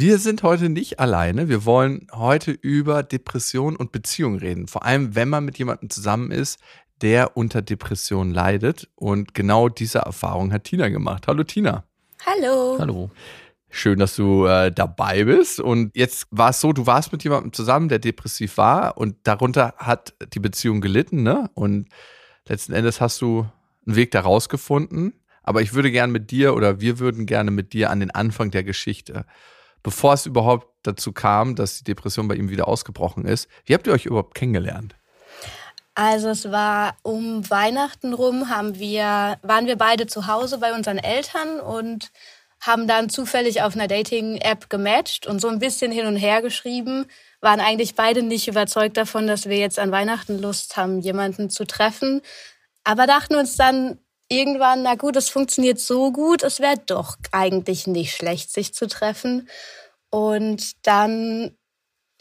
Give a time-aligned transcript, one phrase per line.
[0.00, 1.48] Wir sind heute nicht alleine.
[1.48, 4.68] Wir wollen heute über Depression und Beziehung reden.
[4.68, 6.60] Vor allem, wenn man mit jemandem zusammen ist,
[7.00, 8.88] der unter Depression leidet.
[8.94, 11.26] Und genau diese Erfahrung hat Tina gemacht.
[11.26, 11.82] Hallo Tina.
[12.24, 12.76] Hallo.
[12.78, 13.10] Hallo.
[13.70, 15.58] Schön, dass du äh, dabei bist.
[15.58, 19.74] Und jetzt war es so, du warst mit jemandem zusammen, der depressiv war und darunter
[19.78, 21.50] hat die Beziehung gelitten, ne?
[21.54, 21.88] Und
[22.46, 23.48] letzten Endes hast du
[23.84, 25.14] einen Weg da rausgefunden.
[25.42, 28.52] Aber ich würde gerne mit dir oder wir würden gerne mit dir an den Anfang
[28.52, 29.24] der Geschichte,
[29.88, 33.48] bevor es überhaupt dazu kam, dass die Depression bei ihm wieder ausgebrochen ist.
[33.64, 34.94] Wie habt ihr euch überhaupt kennengelernt?
[35.94, 40.98] Also es war um Weihnachten rum, haben wir, waren wir beide zu Hause bei unseren
[40.98, 42.10] Eltern und
[42.60, 47.06] haben dann zufällig auf einer Dating-App gematcht und so ein bisschen hin und her geschrieben,
[47.40, 51.66] waren eigentlich beide nicht überzeugt davon, dass wir jetzt an Weihnachten Lust haben, jemanden zu
[51.66, 52.20] treffen.
[52.84, 57.86] Aber dachten uns dann irgendwann, na gut, es funktioniert so gut, es wäre doch eigentlich
[57.86, 59.48] nicht schlecht, sich zu treffen.
[60.10, 61.52] Und dann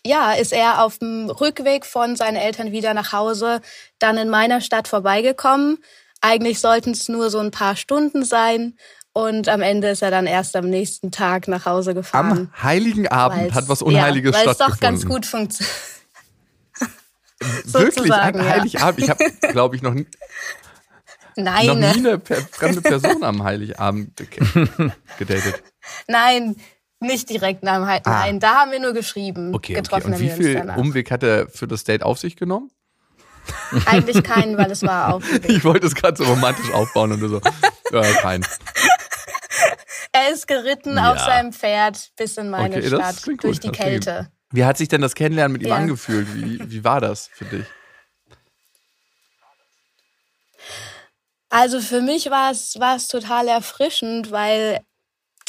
[0.05, 3.61] ja, ist er auf dem Rückweg von seinen Eltern wieder nach Hause
[3.99, 5.79] dann in meiner Stadt vorbeigekommen.
[6.21, 8.77] Eigentlich sollten es nur so ein paar Stunden sein.
[9.13, 12.31] Und am Ende ist er dann erst am nächsten Tag nach Hause gefahren.
[12.53, 14.79] Am Heiligen Abend hat was Unheiliges ja, weil es stattgefunden.
[14.79, 15.75] doch ganz gut funktioniert.
[17.66, 18.33] Wirklich, ja.
[18.33, 18.99] Heiligabend.
[19.03, 20.07] Ich habe, glaube ich, noch, nie-
[21.35, 22.22] Nein, noch nie ne?
[22.25, 25.63] eine fremde Person am Heiligabend ge- gedatet.
[26.07, 26.55] nein,
[27.00, 28.02] nicht direkt nach dem Heil.
[28.06, 28.12] Ah.
[28.22, 29.53] Nein, da haben wir nur geschrieben.
[29.53, 29.81] Okay, okay.
[29.81, 30.80] Getroffen Und wie haben wir uns viel.
[30.80, 32.72] Umweg hat er für das Date auf sich genommen?
[33.86, 35.23] Eigentlich keinen, weil es war auf.
[35.48, 37.40] Ich wollte es gerade so romantisch aufbauen und so,
[37.91, 38.46] ja, kein.
[40.12, 41.13] Er ist geritten Ja.
[41.13, 44.30] auf seinem Pferd bis in meine Okay, Stadt durch gut, die Kälte.
[44.52, 45.75] Wie hat sich denn das Kennenlernen mit ihm Ja.
[45.75, 46.34] angefühlt?
[46.34, 47.66] Wie, wie war das für dich?
[51.50, 54.81] Also für mich war es, war es total erfrischend, weil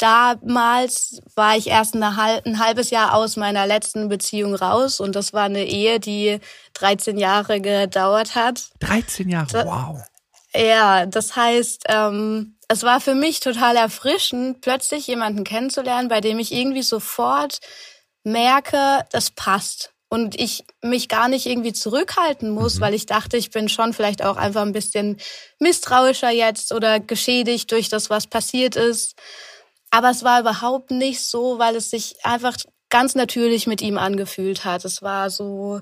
[0.01, 5.33] damals war ich erst eine, ein halbes Jahr aus meiner letzten Beziehung raus und das
[5.33, 6.39] war eine Ehe, die
[6.73, 8.69] 13 Jahre gedauert hat.
[8.79, 10.01] 13 Jahre, Da- wow.
[10.55, 16.39] Ja, das heißt, ähm, es war für mich total erfrischend, plötzlich jemanden kennenzulernen, bei dem
[16.39, 17.59] ich irgendwie sofort
[18.23, 19.91] merke, das passt.
[20.11, 24.23] Und ich mich gar nicht irgendwie zurückhalten muss, weil ich dachte, ich bin schon vielleicht
[24.25, 25.17] auch einfach ein bisschen
[25.59, 29.13] misstrauischer jetzt oder geschädigt durch das, was passiert ist.
[29.91, 32.55] Aber es war überhaupt nicht so, weil es sich einfach
[32.89, 34.85] ganz natürlich mit ihm angefühlt hat.
[34.85, 35.81] Es war so,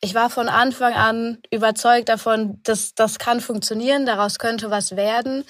[0.00, 5.44] ich war von Anfang an überzeugt davon, dass das kann funktionieren, daraus könnte was werden.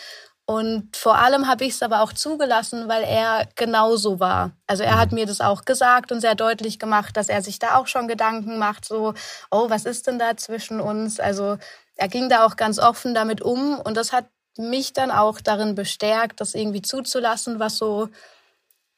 [0.49, 4.53] Und vor allem habe ich es aber auch zugelassen, weil er genauso war.
[4.69, 7.75] Also er hat mir das auch gesagt und sehr deutlich gemacht, dass er sich da
[7.77, 9.15] auch schon Gedanken macht, so,
[9.50, 11.19] oh, was ist denn da zwischen uns?
[11.19, 11.59] Also
[11.97, 14.27] er ging da auch ganz offen damit um und das hat
[14.59, 18.09] mich dann auch darin bestärkt, das irgendwie zuzulassen, was so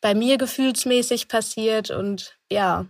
[0.00, 2.86] bei mir gefühlsmäßig passiert und ja,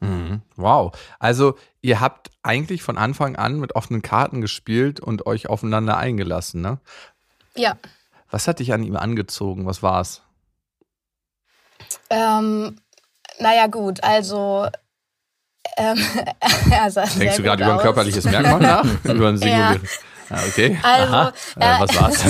[0.00, 0.42] Mhm.
[0.56, 0.92] Wow.
[1.18, 6.60] Also ihr habt eigentlich von Anfang an mit offenen Karten gespielt und euch aufeinander eingelassen,
[6.60, 6.78] ne?
[7.56, 7.76] ja.
[8.30, 9.64] Was hat dich an ihm angezogen?
[9.64, 10.20] Was war's?
[12.10, 12.76] Ähm,
[13.38, 14.68] naja, gut, also.
[15.78, 15.96] Ähm,
[17.18, 18.84] Denkst du gerade über ein körperliches Merkmal nach?
[19.04, 20.00] über ein singuläres.
[20.00, 20.78] Ah, okay.
[20.82, 21.32] Also, Aha.
[21.58, 22.24] Äh, äh, was war's?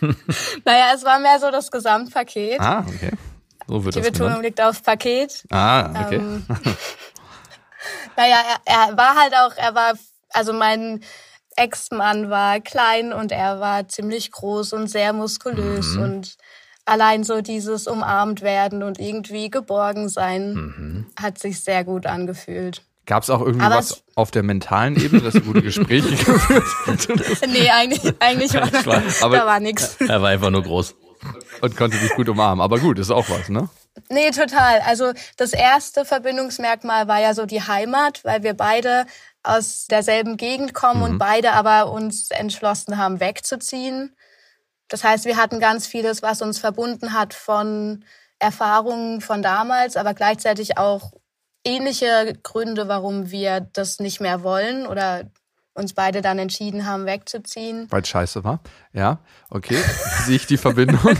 [0.64, 2.60] naja, es war mehr so das Gesamtpaket.
[2.60, 3.10] Ah, okay.
[3.66, 4.44] So wird Die das Betonung genannt.
[4.46, 5.44] liegt auf Paket.
[5.50, 6.16] Ah, okay.
[6.16, 6.46] Ähm,
[8.16, 9.92] naja, er, er war halt auch, er war,
[10.30, 11.02] also mein
[11.56, 16.02] Ex-Mann war klein und er war ziemlich groß und sehr muskulös Mhm.
[16.02, 16.36] und
[16.86, 21.06] allein so dieses umarmt werden und irgendwie geborgen sein Mhm.
[21.20, 22.82] hat sich sehr gut angefühlt.
[23.10, 26.64] Gab es auch irgendwie Aber was auf der mentalen Ebene, dass ihr gute Gespräche geführt
[26.86, 29.96] habt Nee, eigentlich, eigentlich war, Aber- da war nichts.
[29.98, 30.94] er war einfach nur groß.
[31.60, 32.62] und konnte dich gut umarmen?
[32.62, 33.68] Aber gut, ist auch was, ne?
[34.10, 34.78] Nee, total.
[34.86, 39.06] Also das erste Verbindungsmerkmal war ja so die Heimat, weil wir beide
[39.42, 44.14] aus derselben Gegend kommen und beide aber uns entschlossen haben, wegzuziehen.
[44.86, 48.04] Das heißt, wir hatten ganz vieles, was uns verbunden hat von
[48.38, 51.10] Erfahrungen von damals, aber gleichzeitig auch
[51.64, 55.30] ähnliche Gründe, warum wir das nicht mehr wollen oder
[55.74, 57.86] uns beide dann entschieden haben, wegzuziehen.
[57.90, 58.60] Weil es scheiße war.
[58.92, 59.18] Ja,
[59.50, 59.76] okay.
[60.24, 61.00] Sehe ich die Verbindung.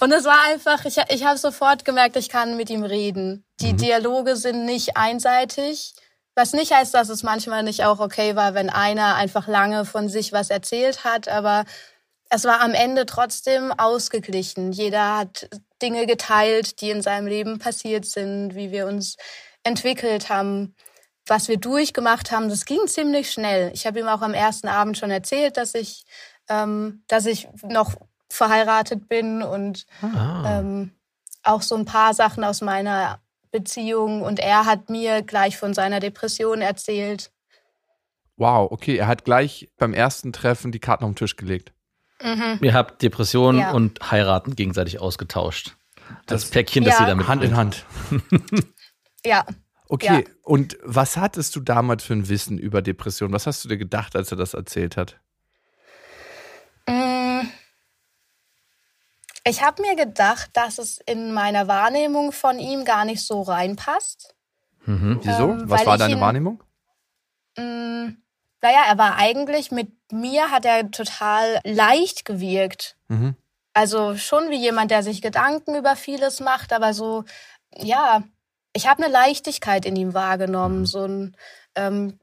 [0.00, 3.44] Und es war einfach, ich, ich habe sofort gemerkt, ich kann mit ihm reden.
[3.60, 3.76] Die mhm.
[3.78, 5.94] Dialoge sind nicht einseitig.
[6.34, 10.08] Was nicht heißt, dass es manchmal nicht auch okay war, wenn einer einfach lange von
[10.08, 11.64] sich was erzählt hat, aber
[12.34, 14.72] es war am Ende trotzdem ausgeglichen.
[14.72, 15.50] Jeder hat
[15.82, 19.16] Dinge geteilt, die in seinem Leben passiert sind, wie wir uns
[19.64, 20.74] entwickelt haben,
[21.26, 22.48] was wir durchgemacht haben.
[22.48, 23.70] Das ging ziemlich schnell.
[23.74, 26.04] Ich habe ihm auch am ersten Abend schon erzählt, dass ich,
[26.48, 27.96] ähm, dass ich noch
[28.30, 30.60] verheiratet bin und ah.
[30.60, 30.92] ähm,
[31.42, 33.20] auch so ein paar Sachen aus meiner
[33.50, 34.22] Beziehung.
[34.22, 37.30] Und er hat mir gleich von seiner Depression erzählt.
[38.38, 41.74] Wow, okay, er hat gleich beim ersten Treffen die Karten auf den Tisch gelegt.
[42.22, 42.58] Mhm.
[42.60, 43.72] Ihr habt Depressionen ja.
[43.72, 45.76] und Heiraten gegenseitig ausgetauscht.
[46.26, 47.04] Das, das Päckchen, das ja.
[47.04, 47.84] ihr damit Hand in Hand.
[49.26, 49.44] ja.
[49.88, 50.34] Okay, ja.
[50.42, 53.34] und was hattest du damals für ein Wissen über Depressionen?
[53.34, 55.20] Was hast du dir gedacht, als er das erzählt hat?
[56.86, 57.42] Mm.
[59.44, 64.34] Ich habe mir gedacht, dass es in meiner Wahrnehmung von ihm gar nicht so reinpasst.
[64.86, 65.20] Mhm.
[65.22, 65.50] Wieso?
[65.50, 66.62] Ähm, was war deine ihn, Wahrnehmung?
[68.62, 72.96] Naja, er war eigentlich mit mir, hat er total leicht gewirkt.
[73.08, 73.34] Mhm.
[73.74, 77.24] Also schon wie jemand, der sich Gedanken über vieles macht, aber so,
[77.74, 78.22] ja,
[78.72, 80.80] ich habe eine Leichtigkeit in ihm wahrgenommen.
[80.80, 80.86] Mhm.
[80.86, 81.36] So ein,
[81.74, 82.18] ähm,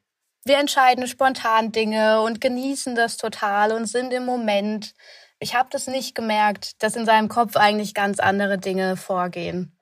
[0.45, 4.93] wir entscheiden spontan Dinge und genießen das total und sind im Moment.
[5.39, 9.77] Ich habe das nicht gemerkt, dass in seinem Kopf eigentlich ganz andere Dinge vorgehen.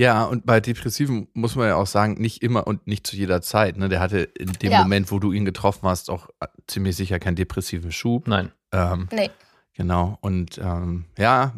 [0.00, 3.42] Ja, und bei Depressiven muss man ja auch sagen, nicht immer und nicht zu jeder
[3.42, 3.76] Zeit.
[3.76, 3.90] Ne?
[3.90, 4.78] Der hatte in dem ja.
[4.78, 8.26] Moment, wo du ihn getroffen hast, auch äh, ziemlich sicher keinen depressiven Schub.
[8.26, 8.50] Nein.
[8.72, 9.28] Ähm, nee.
[9.74, 10.16] Genau.
[10.22, 11.52] Und ähm, ja,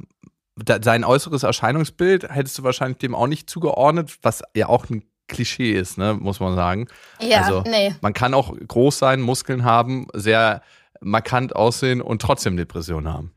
[0.56, 5.04] da, sein äußeres Erscheinungsbild hättest du wahrscheinlich dem auch nicht zugeordnet, was ja auch ein
[5.28, 6.88] Klischee ist, ne, muss man sagen.
[7.20, 7.94] Ja, also, nee.
[8.00, 10.62] Man kann auch groß sein, Muskeln haben, sehr
[11.00, 13.32] markant aussehen und trotzdem Depressionen haben.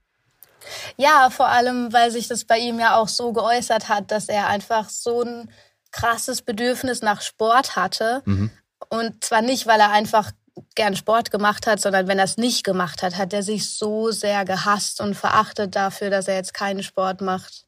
[0.98, 4.48] Ja, vor allem, weil sich das bei ihm ja auch so geäußert hat, dass er
[4.48, 5.50] einfach so ein
[5.92, 8.22] krasses Bedürfnis nach Sport hatte.
[8.26, 8.52] Mhm.
[8.90, 10.32] Und zwar nicht, weil er einfach
[10.76, 14.12] gern Sport gemacht hat, sondern wenn er es nicht gemacht hat, hat er sich so
[14.12, 17.66] sehr gehasst und verachtet dafür, dass er jetzt keinen Sport macht.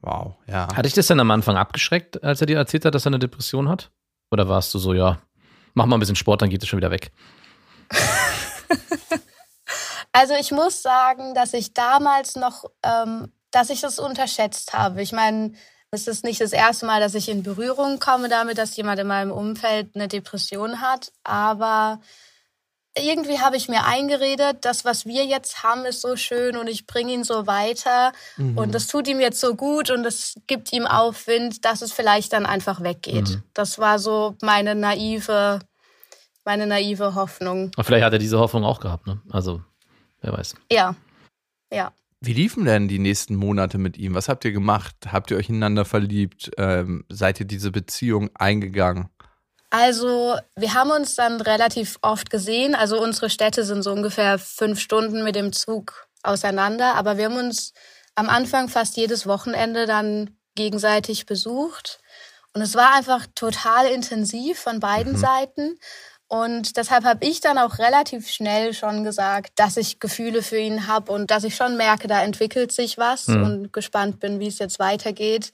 [0.00, 0.68] Wow, ja.
[0.74, 3.18] Hat dich das denn am Anfang abgeschreckt, als er dir erzählt hat, dass er eine
[3.18, 3.90] Depression hat?
[4.30, 5.18] Oder warst du so, ja,
[5.74, 7.12] mach mal ein bisschen Sport, dann geht es schon wieder weg?
[10.14, 15.02] Also ich muss sagen, dass ich damals noch, ähm, dass ich das unterschätzt habe.
[15.02, 15.54] Ich meine,
[15.90, 19.08] es ist nicht das erste Mal, dass ich in Berührung komme damit, dass jemand in
[19.08, 21.10] meinem Umfeld eine Depression hat.
[21.24, 22.00] Aber
[22.96, 26.86] irgendwie habe ich mir eingeredet, das, was wir jetzt haben, ist so schön und ich
[26.86, 28.12] bringe ihn so weiter.
[28.36, 28.56] Mhm.
[28.56, 32.32] Und das tut ihm jetzt so gut und es gibt ihm Aufwind, dass es vielleicht
[32.32, 33.30] dann einfach weggeht.
[33.30, 33.42] Mhm.
[33.52, 35.58] Das war so meine naive,
[36.44, 37.72] meine naive Hoffnung.
[37.80, 39.20] Vielleicht hat er diese Hoffnung auch gehabt, ne?
[39.30, 39.60] Also
[40.24, 40.54] Wer weiß.
[40.72, 40.96] Ja.
[41.70, 41.92] Ja.
[42.20, 44.14] Wie liefen denn die nächsten Monate mit ihm?
[44.14, 44.96] Was habt ihr gemacht?
[45.12, 46.50] Habt ihr euch ineinander verliebt?
[46.56, 49.10] Ähm, seid ihr diese Beziehung eingegangen?
[49.68, 52.74] Also, wir haben uns dann relativ oft gesehen.
[52.74, 56.94] Also, unsere Städte sind so ungefähr fünf Stunden mit dem Zug auseinander.
[56.94, 57.74] Aber wir haben uns
[58.14, 62.00] am Anfang fast jedes Wochenende dann gegenseitig besucht.
[62.54, 65.18] Und es war einfach total intensiv von beiden mhm.
[65.18, 65.78] Seiten.
[66.28, 70.86] Und deshalb habe ich dann auch relativ schnell schon gesagt, dass ich Gefühle für ihn
[70.86, 73.44] habe und dass ich schon merke, da entwickelt sich was mhm.
[73.44, 75.52] und gespannt bin, wie es jetzt weitergeht.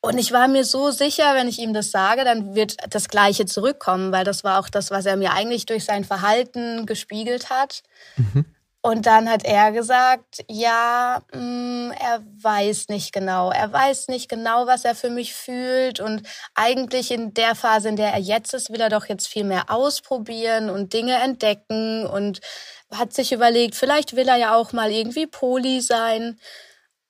[0.00, 3.46] Und ich war mir so sicher, wenn ich ihm das sage, dann wird das Gleiche
[3.46, 7.82] zurückkommen, weil das war auch das, was er mir eigentlich durch sein Verhalten gespiegelt hat.
[8.16, 8.44] Mhm.
[8.80, 13.50] Und dann hat er gesagt, ja, mh, mm, er weiß nicht genau.
[13.50, 16.00] Er weiß nicht genau, was er für mich fühlt.
[16.00, 16.22] Und
[16.54, 19.70] eigentlich in der Phase, in der er jetzt ist, will er doch jetzt viel mehr
[19.70, 22.40] ausprobieren und Dinge entdecken und
[22.92, 26.38] hat sich überlegt, vielleicht will er ja auch mal irgendwie Poli sein.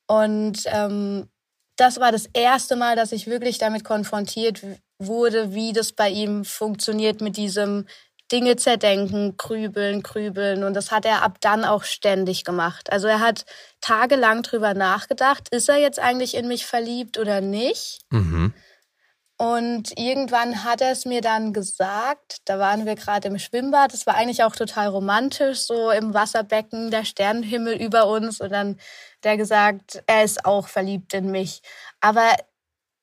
[0.07, 1.29] Und ähm,
[1.77, 4.63] das war das erste Mal, dass ich wirklich damit konfrontiert
[4.99, 7.87] wurde, wie das bei ihm funktioniert mit diesem
[8.31, 10.65] Dinge zerdenken, grübeln, grübeln.
[10.65, 12.93] Und das hat er ab dann auch ständig gemacht.
[12.93, 13.45] Also er hat
[13.81, 18.01] tagelang drüber nachgedacht, ist er jetzt eigentlich in mich verliebt oder nicht?
[18.11, 18.53] Mhm.
[19.41, 24.05] Und irgendwann hat er es mir dann gesagt, da waren wir gerade im Schwimmbad, das
[24.05, 28.41] war eigentlich auch total romantisch, so im Wasserbecken, der Sternenhimmel über uns.
[28.41, 31.63] Und dann hat er gesagt, er ist auch verliebt in mich.
[32.01, 32.35] Aber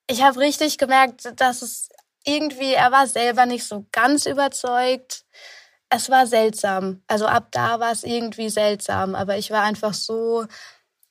[0.08, 1.88] ich habe richtig gemerkt, dass es
[2.26, 5.24] irgendwie, er war selber nicht so ganz überzeugt.
[5.90, 7.02] Es war seltsam.
[7.08, 9.16] Also ab da war es irgendwie seltsam.
[9.16, 10.46] Aber ich war einfach so,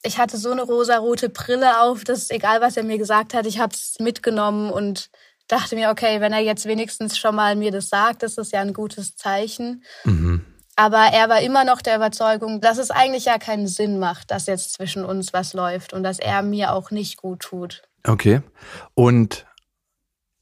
[0.03, 3.59] ich hatte so eine rosarote Brille auf, dass egal was er mir gesagt hat, ich
[3.59, 5.11] habe es mitgenommen und
[5.49, 8.61] dachte mir, okay, wenn er jetzt wenigstens schon mal mir das sagt, ist das ja
[8.61, 9.85] ein gutes Zeichen.
[10.05, 10.45] Mhm.
[10.77, 14.47] Aber er war immer noch der Überzeugung, dass es eigentlich ja keinen Sinn macht, dass
[14.47, 17.83] jetzt zwischen uns was läuft und dass er mir auch nicht gut tut.
[18.07, 18.43] Okay.
[18.95, 19.47] Und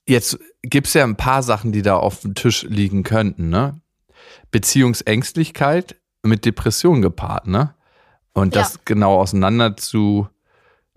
[0.09, 3.81] jetzt gibt es ja ein paar Sachen, die da auf dem Tisch liegen könnten, ne?
[4.51, 7.75] Beziehungsängstlichkeit mit Depression gepaart, ne?
[8.33, 8.81] Und das Ja.
[8.85, 10.29] genau auseinander zu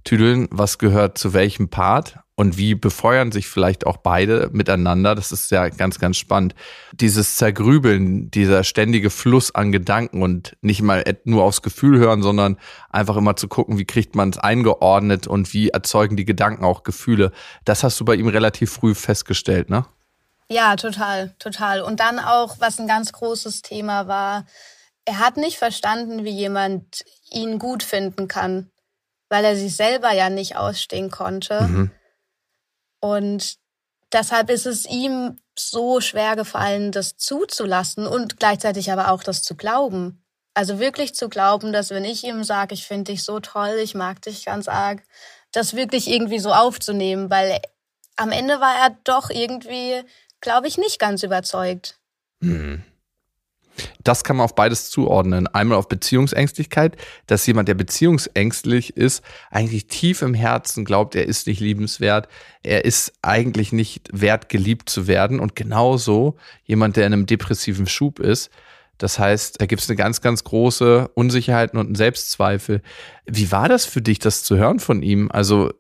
[0.03, 5.15] tüdeln, was gehört zu welchem Part und wie befeuern sich vielleicht auch beide miteinander.
[5.15, 6.53] Das ist ja ganz, ganz spannend.
[6.91, 12.57] Dieses Zergrübeln, dieser ständige Fluss an Gedanken und nicht mal nur aufs Gefühl hören, sondern
[12.89, 16.83] einfach immer zu gucken, wie kriegt man es eingeordnet und wie erzeugen die Gedanken auch
[16.83, 17.31] Gefühle.
[17.63, 19.85] Das hast du bei ihm relativ früh festgestellt, ne?
[20.49, 21.81] Ja, total, total.
[21.81, 24.45] Und dann auch, was ein ganz großes Thema war,
[25.05, 28.69] er hat nicht verstanden, wie jemand ihn gut finden kann,
[29.29, 31.61] weil er sich selber ja nicht ausstehen konnte.
[31.61, 31.91] Mhm.
[33.05, 33.57] Und
[34.11, 39.55] deshalb ist es ihm so schwer gefallen, das zuzulassen und gleichzeitig aber auch das zu
[39.55, 40.23] glauben.
[40.55, 43.93] Also wirklich zu glauben, dass wenn ich ihm sage, ich finde dich so toll, ich
[43.93, 45.03] mag dich ganz arg,
[45.51, 47.61] das wirklich irgendwie so aufzunehmen, weil
[48.15, 50.01] am Ende war er doch irgendwie,
[50.41, 51.99] glaube ich, nicht ganz überzeugt.
[54.03, 55.47] Das kann man auf beides zuordnen.
[55.47, 56.95] Einmal auf Beziehungsängstlichkeit,
[57.27, 62.27] dass jemand, der beziehungsängstlich ist, eigentlich tief im Herzen glaubt, er ist nicht liebenswert,
[62.63, 65.39] er ist eigentlich nicht wert, geliebt zu werden.
[65.39, 68.49] Und genauso jemand, der in einem depressiven Schub ist.
[68.97, 72.81] Das heißt, da gibt es eine ganz, ganz große Unsicherheit und einen Selbstzweifel.
[73.25, 75.29] Wie war das für dich, das zu hören von ihm?
[75.31, 75.71] Also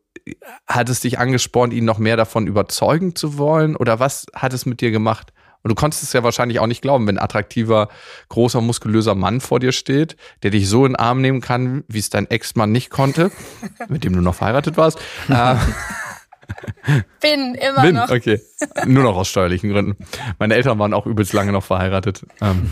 [0.67, 3.75] hat es dich angespornt, ihn noch mehr davon überzeugen zu wollen?
[3.75, 5.31] Oder was hat es mit dir gemacht?
[5.65, 7.89] Und du konntest es ja wahrscheinlich auch nicht glauben, wenn ein attraktiver,
[8.29, 11.97] großer, muskulöser Mann vor dir steht, der dich so in den Arm nehmen kann, wie
[11.97, 13.31] es dein Ex-Mann nicht konnte,
[13.87, 14.99] mit dem du noch verheiratet warst.
[15.27, 15.55] Äh,
[17.19, 18.11] Bin immer bin, noch.
[18.11, 18.39] okay.
[18.85, 19.97] Nur noch aus steuerlichen Gründen.
[20.37, 22.27] Meine Eltern waren auch übelst lange noch verheiratet.
[22.41, 22.69] Ähm,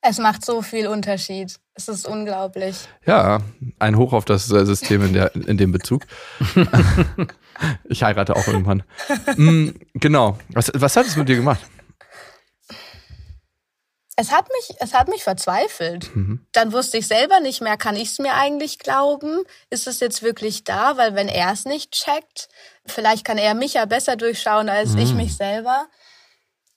[0.00, 1.56] Es macht so viel Unterschied.
[1.74, 2.76] Es ist unglaublich.
[3.06, 3.40] ja,
[3.80, 6.06] ein Hoch auf das äh, System in, der, in dem Bezug.
[7.90, 8.84] Ich heirate auch irgendwann.
[9.36, 10.38] Mm, genau.
[10.54, 11.60] Was, was hat es mit dir gemacht?
[14.20, 16.14] Es hat mich, es hat mich verzweifelt.
[16.14, 16.46] Mhm.
[16.52, 19.44] Dann wusste ich selber nicht mehr, kann ich es mir eigentlich glauben?
[19.70, 20.98] Ist es jetzt wirklich da?
[20.98, 22.50] Weil wenn er es nicht checkt,
[22.84, 25.88] vielleicht kann er mich ja besser durchschauen als ich mich selber.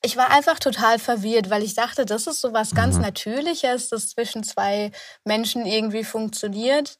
[0.02, 4.08] Ich war einfach total verwirrt, weil ich dachte, das ist so was ganz Natürliches, das
[4.12, 4.94] zwischen zwei
[5.26, 6.98] Menschen irgendwie funktioniert.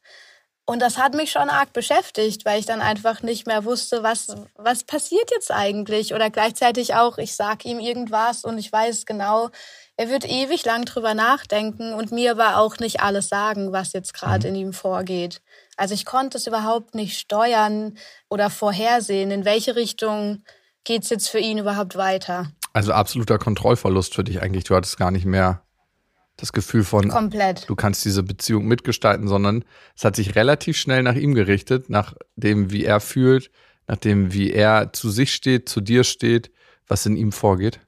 [0.66, 4.28] Und das hat mich schon arg beschäftigt, weil ich dann einfach nicht mehr wusste, was,
[4.56, 6.14] was passiert jetzt eigentlich.
[6.14, 9.50] Oder gleichzeitig auch, ich sag ihm irgendwas und ich weiß genau,
[9.96, 14.12] er wird ewig lang drüber nachdenken und mir aber auch nicht alles sagen, was jetzt
[14.12, 15.40] gerade in ihm vorgeht.
[15.76, 17.96] Also ich konnte es überhaupt nicht steuern
[18.28, 20.42] oder vorhersehen, in welche Richtung
[20.82, 22.50] geht's jetzt für ihn überhaupt weiter.
[22.72, 24.64] Also absoluter Kontrollverlust für dich eigentlich.
[24.64, 25.62] Du hattest gar nicht mehr
[26.36, 27.68] das Gefühl von, Komplett.
[27.68, 29.64] du kannst diese Beziehung mitgestalten, sondern
[29.96, 33.52] es hat sich relativ schnell nach ihm gerichtet, nach dem, wie er fühlt,
[33.86, 36.50] nach dem, wie er zu sich steht, zu dir steht,
[36.88, 37.78] was in ihm vorgeht.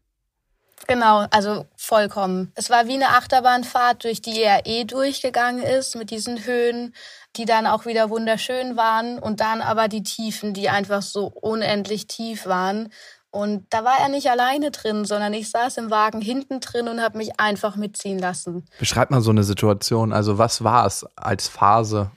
[0.89, 2.53] Genau, also vollkommen.
[2.55, 6.95] Es war wie eine Achterbahnfahrt, durch die er eh durchgegangen ist, mit diesen Höhen,
[7.37, 12.07] die dann auch wieder wunderschön waren und dann aber die Tiefen, die einfach so unendlich
[12.07, 12.93] tief waren.
[13.31, 17.03] Und da war er nicht alleine drin, sondern ich saß im Wagen hinten drin und
[17.03, 18.67] habe mich einfach mitziehen lassen.
[18.79, 20.13] Beschreib mal so eine Situation.
[20.13, 22.11] Also was war es als Phase?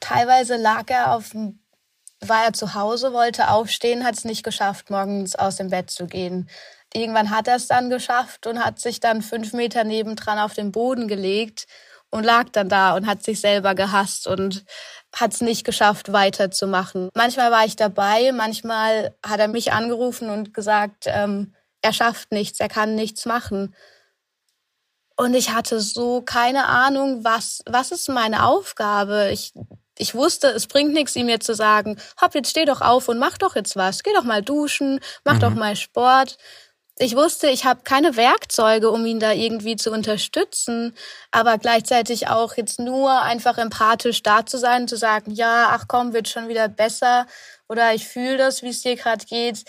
[0.00, 1.58] Teilweise lag er auf dem,
[2.28, 6.06] war er zu Hause, wollte aufstehen, hat es nicht geschafft, morgens aus dem Bett zu
[6.06, 6.48] gehen.
[6.92, 10.72] Irgendwann hat er es dann geschafft und hat sich dann fünf Meter nebendran auf den
[10.72, 11.66] Boden gelegt
[12.10, 14.64] und lag dann da und hat sich selber gehasst und
[15.14, 17.08] hat es nicht geschafft, weiterzumachen.
[17.14, 22.60] Manchmal war ich dabei, manchmal hat er mich angerufen und gesagt, ähm, er schafft nichts,
[22.60, 23.74] er kann nichts machen.
[25.16, 29.30] Und ich hatte so keine Ahnung, was, was ist meine Aufgabe?
[29.32, 29.52] Ich,
[29.98, 33.18] ich wusste, es bringt nichts, ihm jetzt zu sagen, hopp, jetzt steh doch auf und
[33.18, 34.02] mach doch jetzt was.
[34.02, 36.36] Geh doch mal duschen, mach doch mal Sport.
[36.98, 40.94] Ich wusste, ich habe keine Werkzeuge, um ihn da irgendwie zu unterstützen,
[41.32, 46.12] aber gleichzeitig auch jetzt nur einfach empathisch da zu sein, zu sagen, ja, ach komm,
[46.12, 47.26] wird schon wieder besser
[47.68, 49.64] oder ich fühle das, wie es dir gerade geht,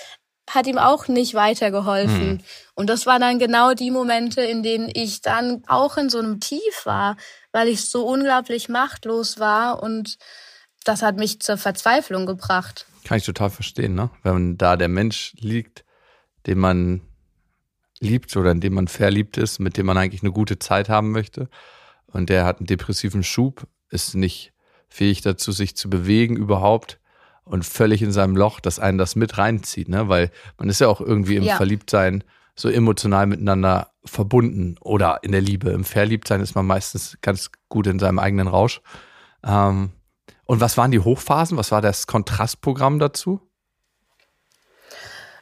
[0.49, 2.43] hat ihm auch nicht weitergeholfen.
[2.75, 6.39] Und das waren dann genau die Momente, in denen ich dann auch in so einem
[6.39, 7.17] Tief war,
[7.51, 10.17] weil ich so unglaublich machtlos war und
[10.83, 12.85] das hat mich zur Verzweiflung gebracht.
[13.03, 14.09] Kann ich total verstehen, ne?
[14.23, 15.83] Wenn da der Mensch liegt,
[16.45, 17.01] den man
[17.99, 21.11] liebt oder in dem man verliebt ist, mit dem man eigentlich eine gute Zeit haben
[21.11, 21.49] möchte
[22.07, 24.53] und der hat einen depressiven Schub, ist nicht
[24.89, 26.99] fähig dazu, sich zu bewegen überhaupt
[27.45, 30.09] und völlig in seinem Loch, dass einen das mit reinzieht, ne?
[30.09, 31.55] Weil man ist ja auch irgendwie im Ja.
[31.55, 32.23] Verliebtsein
[32.55, 35.69] so emotional miteinander verbunden oder in der Liebe.
[35.71, 38.81] Im Verliebtsein ist man meistens ganz gut in seinem eigenen Rausch.
[39.43, 39.91] Ähm,
[40.45, 41.57] und was waren die Hochphasen?
[41.57, 43.41] Was war das Kontrastprogramm dazu?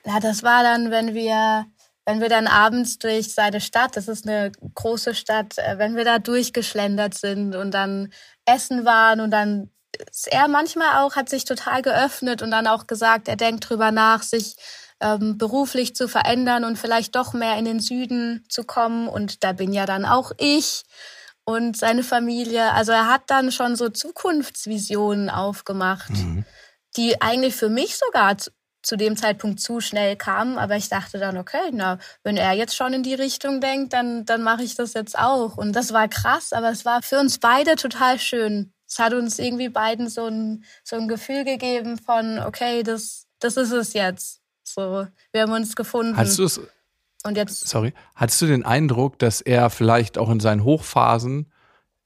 [0.05, 1.65] Ja, das war dann, wenn wir,
[2.05, 6.03] wenn wir dann abends durch seine Stadt, das ist eine große Stadt, äh, wenn wir
[6.03, 8.11] da durchgeschlendert sind und dann
[8.45, 9.69] essen waren und dann
[10.25, 14.23] er manchmal auch, hat sich total geöffnet und dann auch gesagt, er denkt drüber nach,
[14.23, 14.55] sich
[14.99, 19.07] ähm, beruflich zu verändern und vielleicht doch mehr in den Süden zu kommen.
[19.07, 20.83] Und da bin ja dann auch ich
[21.45, 22.71] und seine Familie.
[22.71, 26.45] Also er hat dann schon so Zukunftsvisionen aufgemacht, mhm.
[26.95, 30.57] die eigentlich für mich sogar zu, zu dem Zeitpunkt zu schnell kamen.
[30.57, 34.25] Aber ich dachte dann, okay, na, wenn er jetzt schon in die Richtung denkt, dann,
[34.25, 35.57] dann mache ich das jetzt auch.
[35.57, 38.73] Und das war krass, aber es war für uns beide total schön.
[38.93, 43.57] Es hat uns irgendwie beiden so ein, so ein Gefühl gegeben von, okay, das, das
[43.57, 44.39] ist es jetzt.
[44.63, 46.15] So, wir haben uns gefunden.
[46.15, 46.61] Hattest du es?
[47.23, 47.67] Und jetzt.
[47.67, 47.93] Sorry.
[48.13, 51.51] Hattest du den Eindruck, dass er vielleicht auch in seinen Hochphasen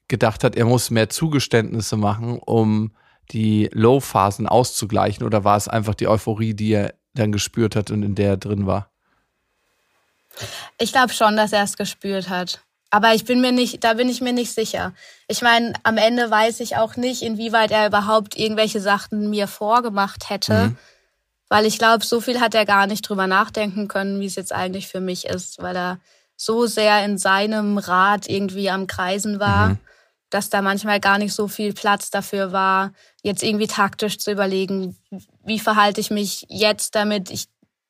[0.07, 2.93] gedacht hat, er muss mehr Zugeständnisse machen, um
[3.31, 5.25] die Low-Phasen auszugleichen?
[5.25, 8.37] Oder war es einfach die Euphorie, die er dann gespürt hat und in der er
[8.37, 8.91] drin war?
[10.77, 12.63] Ich glaube schon, dass er es gespürt hat.
[12.89, 14.93] Aber ich bin mir nicht, da bin ich mir nicht sicher.
[15.27, 20.29] Ich meine, am Ende weiß ich auch nicht, inwieweit er überhaupt irgendwelche Sachen mir vorgemacht
[20.29, 20.69] hätte.
[20.69, 20.77] Mhm.
[21.49, 24.53] Weil ich glaube, so viel hat er gar nicht drüber nachdenken können, wie es jetzt
[24.53, 25.99] eigentlich für mich ist, weil er
[26.35, 29.79] so sehr in seinem Rad irgendwie am Kreisen war, mhm.
[30.29, 32.91] dass da manchmal gar nicht so viel Platz dafür war,
[33.21, 34.97] jetzt irgendwie taktisch zu überlegen,
[35.43, 37.47] wie verhalte ich mich jetzt, damit ich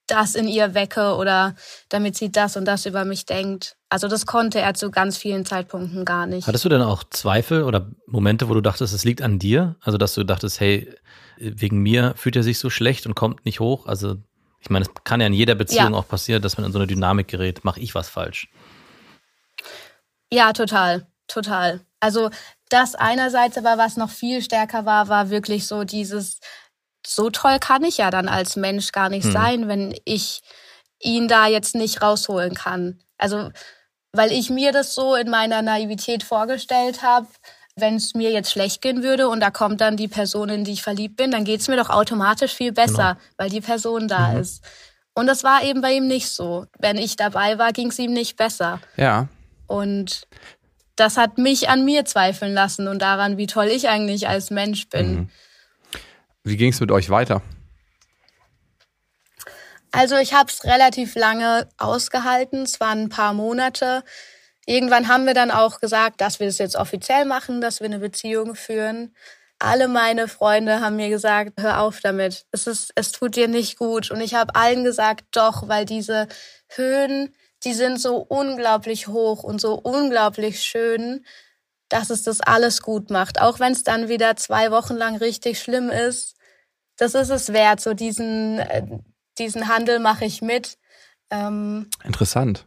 [0.08, 1.56] das in ihr wecke oder
[1.90, 3.77] damit sie das und das über mich denkt.
[3.90, 6.48] Also das konnte er zu ganz vielen Zeitpunkten gar nicht.
[6.48, 9.78] Hattest du denn auch Zweifel oder Momente, wo du dachtest, es liegt an dir?
[9.82, 10.94] Also dass du dachtest, hey,
[11.38, 13.86] wegen mir fühlt er sich so schlecht und kommt nicht hoch.
[13.86, 14.18] Also
[14.60, 16.00] ich meine, es kann ja in jeder Beziehung ja.
[16.00, 17.64] auch passieren, dass man in so eine Dynamik gerät.
[17.64, 18.50] Mache ich was falsch?
[20.32, 21.80] Ja, total, total.
[22.02, 22.30] Also
[22.70, 26.40] das einerseits, aber was noch viel stärker war, war wirklich so dieses,
[27.06, 29.32] so toll kann ich ja dann als Mensch gar nicht hm.
[29.32, 30.42] sein, wenn ich
[31.00, 33.00] ihn da jetzt nicht rausholen kann.
[33.18, 33.52] Also
[34.14, 37.28] weil ich mir das so in meiner Naivität vorgestellt habe,
[37.76, 40.74] wenn es mir jetzt schlecht gehen würde und da kommt dann die Person, in die
[40.74, 43.28] ich verliebt bin, dann geht es mir doch automatisch viel besser, genau.
[43.38, 44.40] weil die Person da mhm.
[44.40, 44.64] ist.
[45.14, 46.66] Und das war eben bei ihm nicht so.
[46.80, 48.80] Wenn ich dabei war, ging es ihm nicht besser.
[48.98, 49.28] Ja.
[49.68, 50.28] Und
[50.96, 54.90] das hat mich an mir zweifeln lassen und daran, wie toll ich eigentlich als Mensch
[54.90, 55.14] bin.
[55.14, 55.30] Mhm.
[56.44, 57.42] Wie ging es mit euch weiter?
[59.92, 62.64] Also ich habe es relativ lange ausgehalten.
[62.64, 64.04] Es waren ein paar Monate.
[64.66, 67.86] Irgendwann haben wir dann auch gesagt, dass wir es das jetzt offiziell machen, dass wir
[67.86, 69.16] eine Beziehung führen.
[69.60, 72.46] Alle meine Freunde haben mir gesagt, hör auf damit.
[72.52, 74.12] Es ist, es tut dir nicht gut.
[74.12, 76.28] Und ich habe allen gesagt, doch, weil diese
[76.68, 81.26] Höhen, die sind so unglaublich hoch und so unglaublich schön,
[81.90, 83.42] dass es das alles gut macht.
[83.42, 86.36] Auch wenn es dann wieder zwei Wochen lang richtig schlimm ist.
[86.98, 87.80] Das ist es wert.
[87.80, 88.84] So diesen, äh,
[89.40, 90.78] diesen Handel mache ich mit.
[91.30, 92.66] Ähm, Interessant.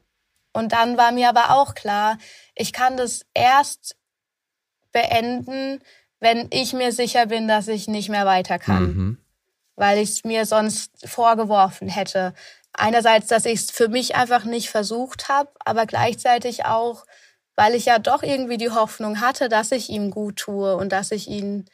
[0.52, 2.18] Und dann war mir aber auch klar,
[2.54, 3.96] ich kann das erst
[4.92, 5.80] beenden,
[6.18, 8.83] wenn ich mir sicher bin, dass ich nicht mehr weiter kann.
[8.83, 9.18] Mhm.
[9.76, 12.35] Weil ich es mir sonst vorgeworfen hätte.
[12.72, 17.04] Einerseits, dass ich es für mich einfach nicht versucht habe, aber gleichzeitig auch,
[17.56, 21.11] weil ich ja doch irgendwie die Hoffnung hatte, dass ich ihm gut tue und dass
[21.11, 21.66] ich ihn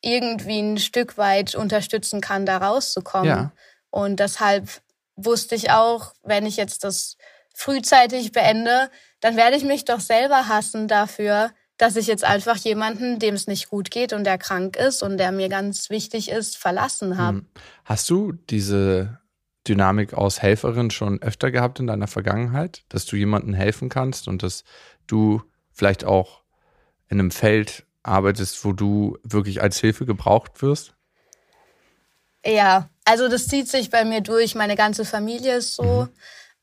[0.00, 3.26] irgendwie ein Stück weit unterstützen kann, da rauszukommen.
[3.26, 3.52] Ja.
[3.90, 4.68] Und deshalb
[5.16, 7.16] wusste ich auch, wenn ich jetzt das
[7.54, 13.18] frühzeitig beende, dann werde ich mich doch selber hassen dafür, dass ich jetzt einfach jemanden,
[13.18, 16.56] dem es nicht gut geht und der krank ist und der mir ganz wichtig ist,
[16.56, 17.38] verlassen habe.
[17.38, 17.46] Hm.
[17.84, 19.20] Hast du diese
[19.66, 24.42] Dynamik aus Helferin schon öfter gehabt in deiner Vergangenheit, dass du jemandem helfen kannst und
[24.42, 24.64] dass
[25.06, 26.42] du vielleicht auch
[27.08, 30.94] in einem Feld arbeitest, wo du wirklich als Hilfe gebraucht wirst?
[32.44, 34.54] Ja, also das zieht sich bei mir durch.
[34.54, 36.02] Meine ganze Familie ist so.
[36.02, 36.08] Mhm.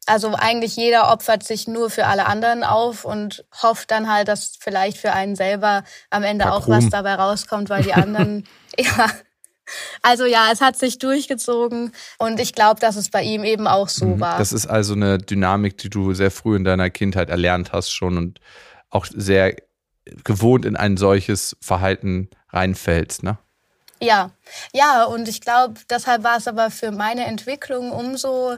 [0.05, 4.55] Also eigentlich jeder opfert sich nur für alle anderen auf und hofft dann halt, dass
[4.60, 9.10] vielleicht für einen selber am Ende auch was dabei rauskommt, weil die anderen, ja.
[10.03, 13.89] Also ja, es hat sich durchgezogen und ich glaube, dass es bei ihm eben auch
[13.89, 14.19] so mhm.
[14.19, 14.38] war.
[14.38, 18.19] Das ist also eine Dynamik, die du sehr früh in deiner Kindheit erlernt hast schon
[18.19, 18.39] und
[18.91, 19.55] auch sehr
[20.23, 23.39] gewohnt in ein solches Verhalten reinfällst, ne?
[24.06, 24.32] Ja,
[24.74, 28.58] ja, und ich glaube, deshalb war es aber für meine Entwicklung umso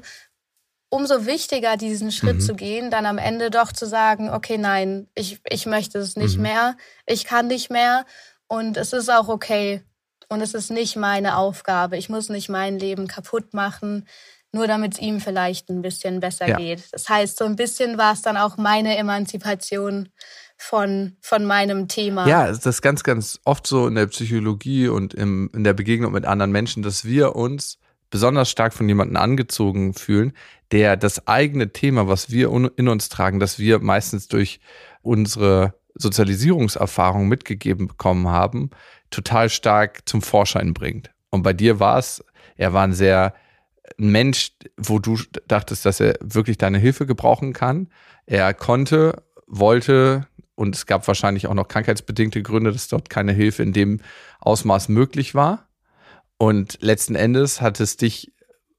[0.90, 2.42] umso wichtiger, diesen Schritt mhm.
[2.42, 6.38] zu gehen, dann am Ende doch zu sagen, okay, nein, ich, ich möchte es nicht
[6.38, 6.44] mhm.
[6.44, 8.06] mehr, ich kann nicht mehr
[8.48, 9.84] und es ist auch okay
[10.30, 11.98] und es ist nicht meine Aufgabe.
[11.98, 14.08] Ich muss nicht mein Leben kaputt machen,
[14.54, 16.58] nur damit es ihm vielleicht ein bisschen besser Ja.
[16.58, 16.84] geht.
[16.92, 20.10] Das heißt, so ein bisschen war es dann auch meine Emanzipation
[20.58, 22.28] von, von meinem Thema.
[22.28, 26.12] Ja, das ist ganz, ganz oft so in der Psychologie und im, in der Begegnung
[26.12, 27.78] mit anderen Menschen, dass wir uns
[28.10, 30.34] besonders stark von jemandem angezogen fühlen,
[30.72, 34.60] der das eigene Thema, was wir in uns tragen, das wir meistens durch
[35.02, 38.70] unsere Sozialisierungserfahrung mitgegeben bekommen haben,
[39.10, 41.12] total stark zum Vorschein bringt.
[41.30, 42.24] Und bei dir war es,
[42.56, 43.34] er war ein sehr
[44.00, 45.18] ein Mensch, wo du
[45.48, 47.90] dachtest, dass er wirklich deine Hilfe gebrauchen kann.
[48.26, 53.64] Er konnte, wollte und es gab wahrscheinlich auch noch krankheitsbedingte Gründe, dass dort keine Hilfe
[53.64, 54.02] in dem
[54.40, 55.68] Ausmaß möglich war.
[56.38, 58.32] Und letzten Endes hat es dich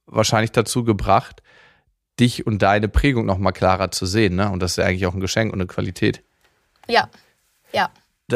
[0.06, 1.42] wahrscheinlich dazu gebracht,
[2.20, 4.36] dich und deine Prägung noch mal klarer zu sehen.
[4.36, 4.50] Ne?
[4.50, 6.22] Und das ist ja eigentlich auch ein Geschenk und eine Qualität.
[6.88, 7.08] Ja,
[7.72, 7.90] ja,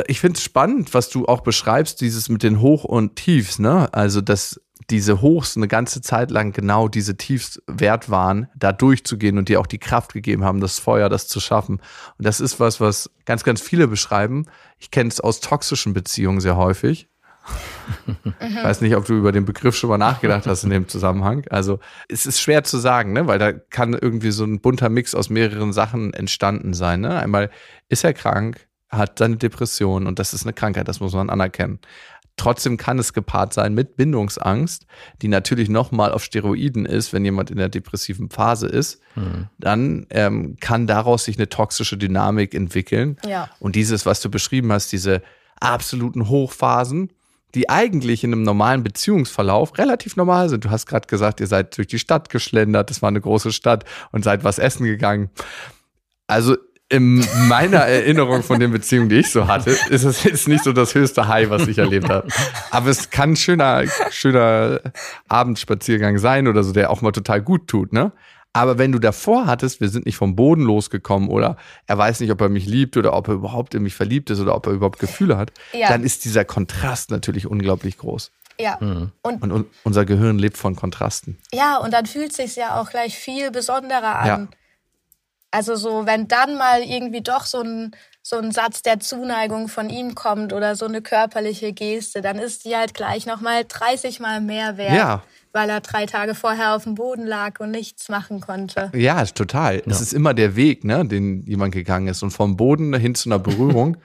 [0.07, 3.93] Ich finde es spannend, was du auch beschreibst, dieses mit den Hoch und Tiefs, ne?
[3.93, 9.39] Also, dass diese Hochs eine ganze Zeit lang genau diese Tiefs wert waren, da durchzugehen
[9.39, 11.81] und dir auch die Kraft gegeben haben, das Feuer, das zu schaffen.
[12.19, 14.47] Und das ist was, was ganz, ganz viele beschreiben.
[14.79, 17.09] Ich kenne es aus toxischen Beziehungen sehr häufig.
[18.41, 21.45] Ich weiß nicht, ob du über den Begriff schon mal nachgedacht hast in dem Zusammenhang.
[21.51, 23.27] Also es ist schwer zu sagen, ne?
[23.27, 27.01] weil da kann irgendwie so ein bunter Mix aus mehreren Sachen entstanden sein.
[27.01, 27.19] Ne?
[27.19, 27.51] Einmal
[27.89, 31.81] ist er krank, hat seine Depression und das ist eine Krankheit, das muss man anerkennen.
[32.43, 34.85] Trotzdem kann es gepaart sein mit Bindungsangst,
[35.23, 39.01] die natürlich nochmal auf Steroiden ist, wenn jemand in der depressiven Phase ist.
[39.59, 43.17] Dann ähm, kann daraus sich eine toxische Dynamik entwickeln.
[43.25, 43.49] ja.
[43.61, 45.23] Und dieses, was du beschrieben hast, diese
[45.61, 47.13] absoluten Hochphasen,
[47.55, 50.65] die eigentlich in einem normalen Beziehungsverlauf relativ normal sind.
[50.65, 53.85] Du hast gerade gesagt, ihr seid durch die Stadt geschlendert, das war eine große Stadt
[54.11, 55.31] und seid was essen gegangen.
[56.27, 56.57] Also
[56.93, 60.73] in meiner Erinnerung von den Beziehungen, die ich so hatte, ist es jetzt nicht so
[60.73, 62.29] das höchste High, was ich erlebt habe.
[62.71, 64.81] Aber es kann ein schöner, schöner
[65.29, 68.13] Abendspaziergang sein oder so, der auch mal total gut tut, ne?
[68.55, 72.31] Aber wenn du davor hattest, wir sind nicht vom Boden losgekommen oder er weiß nicht,
[72.31, 74.75] ob er mich liebt oder ob er überhaupt in mich verliebt ist oder ob er
[74.75, 75.89] überhaupt Gefühle hat, Ja.
[75.89, 78.31] dann ist dieser Kontrast natürlich unglaublich groß.
[78.61, 78.77] Ja.
[78.77, 81.39] Und Und un unser Gehirn lebt von Kontrasten.
[81.51, 84.27] Ja, und dann fühlt sich ja auch gleich viel besonderer an.
[84.27, 84.49] Ja.
[85.53, 89.91] Also so, wenn dann mal irgendwie doch so ein, so ein Satz der Zuneigung von
[89.91, 94.41] ihm kommt oder so eine körperliche Geste, dann ist die halt gleich nochmal 30 Mal
[94.41, 95.23] mehr wert, Ja.
[95.53, 98.91] weil er drei Tage vorher auf dem Boden lag und nichts machen konnte.
[98.95, 99.83] Ja, total.
[99.87, 102.23] Es ist immer der Weg, ne, den jemand gegangen ist.
[102.23, 103.99] Und vom Boden hin zu einer Berührung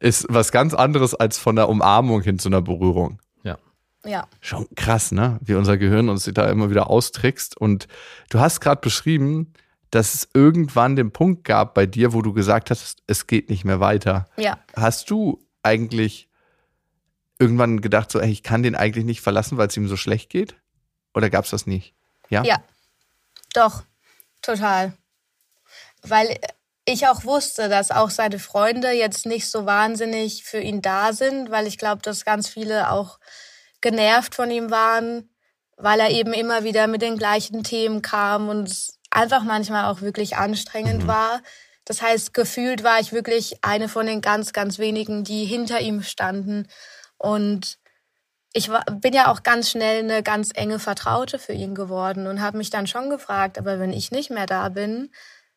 [0.00, 3.20] ist was ganz anderes als von der Umarmung hin zu einer Berührung.
[3.44, 3.56] Ja.
[4.04, 5.38] Ja, Schon krass, ne?
[5.42, 7.56] Wie unser Gehirn uns da immer wieder austrickst.
[7.56, 7.86] Und
[8.30, 9.52] du hast gerade beschrieben,
[9.90, 13.64] dass es irgendwann den Punkt gab bei dir, wo du gesagt hast, es geht nicht
[13.64, 14.26] mehr weiter.
[14.36, 14.58] ja.
[14.74, 16.28] Hast du eigentlich
[17.38, 20.30] irgendwann gedacht, so, ey, ich kann den eigentlich nicht verlassen, weil es ihm so schlecht
[20.30, 20.56] geht?
[21.14, 21.94] Oder gab es das nicht?
[22.30, 22.42] Ja?
[22.44, 22.62] Ja,
[23.54, 23.84] doch,
[24.42, 24.92] total.
[26.02, 26.38] Weil
[26.84, 31.50] ich auch wusste, dass auch seine Freunde jetzt nicht so wahnsinnig für ihn da sind,
[31.50, 33.18] weil ich glaube, dass ganz viele auch
[33.80, 35.28] genervt von ihm waren,
[35.76, 40.00] weil er eben immer wieder mit den gleichen Themen kam und es einfach manchmal auch
[40.00, 41.40] wirklich anstrengend war.
[41.84, 46.02] Das heißt, gefühlt war ich wirklich eine von den ganz, ganz wenigen, die hinter ihm
[46.02, 46.68] standen.
[47.16, 47.78] Und
[48.52, 52.40] ich war, bin ja auch ganz schnell eine ganz enge Vertraute für ihn geworden und
[52.40, 55.10] habe mich dann schon gefragt, aber wenn ich nicht mehr da bin,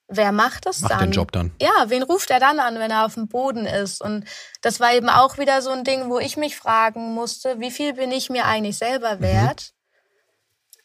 [0.08, 1.00] wer macht das Macht dann?
[1.00, 1.52] den Job dann.
[1.62, 4.02] Ja, wen ruft er dann an, wenn er auf dem Boden ist?
[4.02, 4.26] Und
[4.62, 7.94] das war eben auch wieder so ein Ding, wo ich mich fragen musste, wie viel
[7.94, 9.22] bin ich mir eigentlich selber Mhm.
[9.22, 9.74] wert?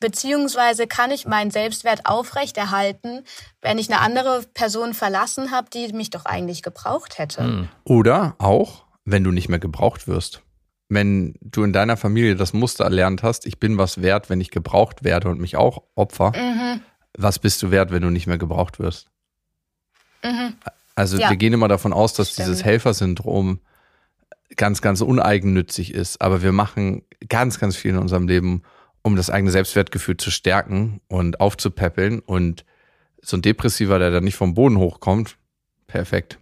[0.00, 3.22] Beziehungsweise kann ich meinen Selbstwert aufrechterhalten,
[3.62, 7.42] wenn ich eine andere Person verlassen habe, die mich doch eigentlich gebraucht hätte?
[7.44, 7.68] Hm.
[7.84, 10.42] Oder auch, wenn du nicht mehr gebraucht wirst.
[10.88, 14.50] Wenn du in deiner Familie das Muster erlernt hast, ich bin was wert, wenn ich
[14.50, 16.80] gebraucht werde und mich auch opfer, Mhm.
[17.16, 19.08] was bist du wert, wenn du nicht mehr gebraucht wirst?
[20.22, 20.54] Mhm.
[20.94, 21.30] Also Ja.
[21.30, 22.48] wir gehen immer davon aus, dass Stimmt.
[22.48, 23.60] dieses Helfersyndrom
[24.56, 26.20] ganz, ganz uneigennützig ist.
[26.20, 28.62] Aber wir machen ganz, ganz viel in unserem Leben,
[29.06, 32.18] um das eigene Selbstwertgefühl zu stärken und aufzupäppeln.
[32.18, 32.64] Und
[33.22, 35.36] so ein Depressiver, der dann nicht vom Boden hochkommt,
[35.86, 36.38] perfekt.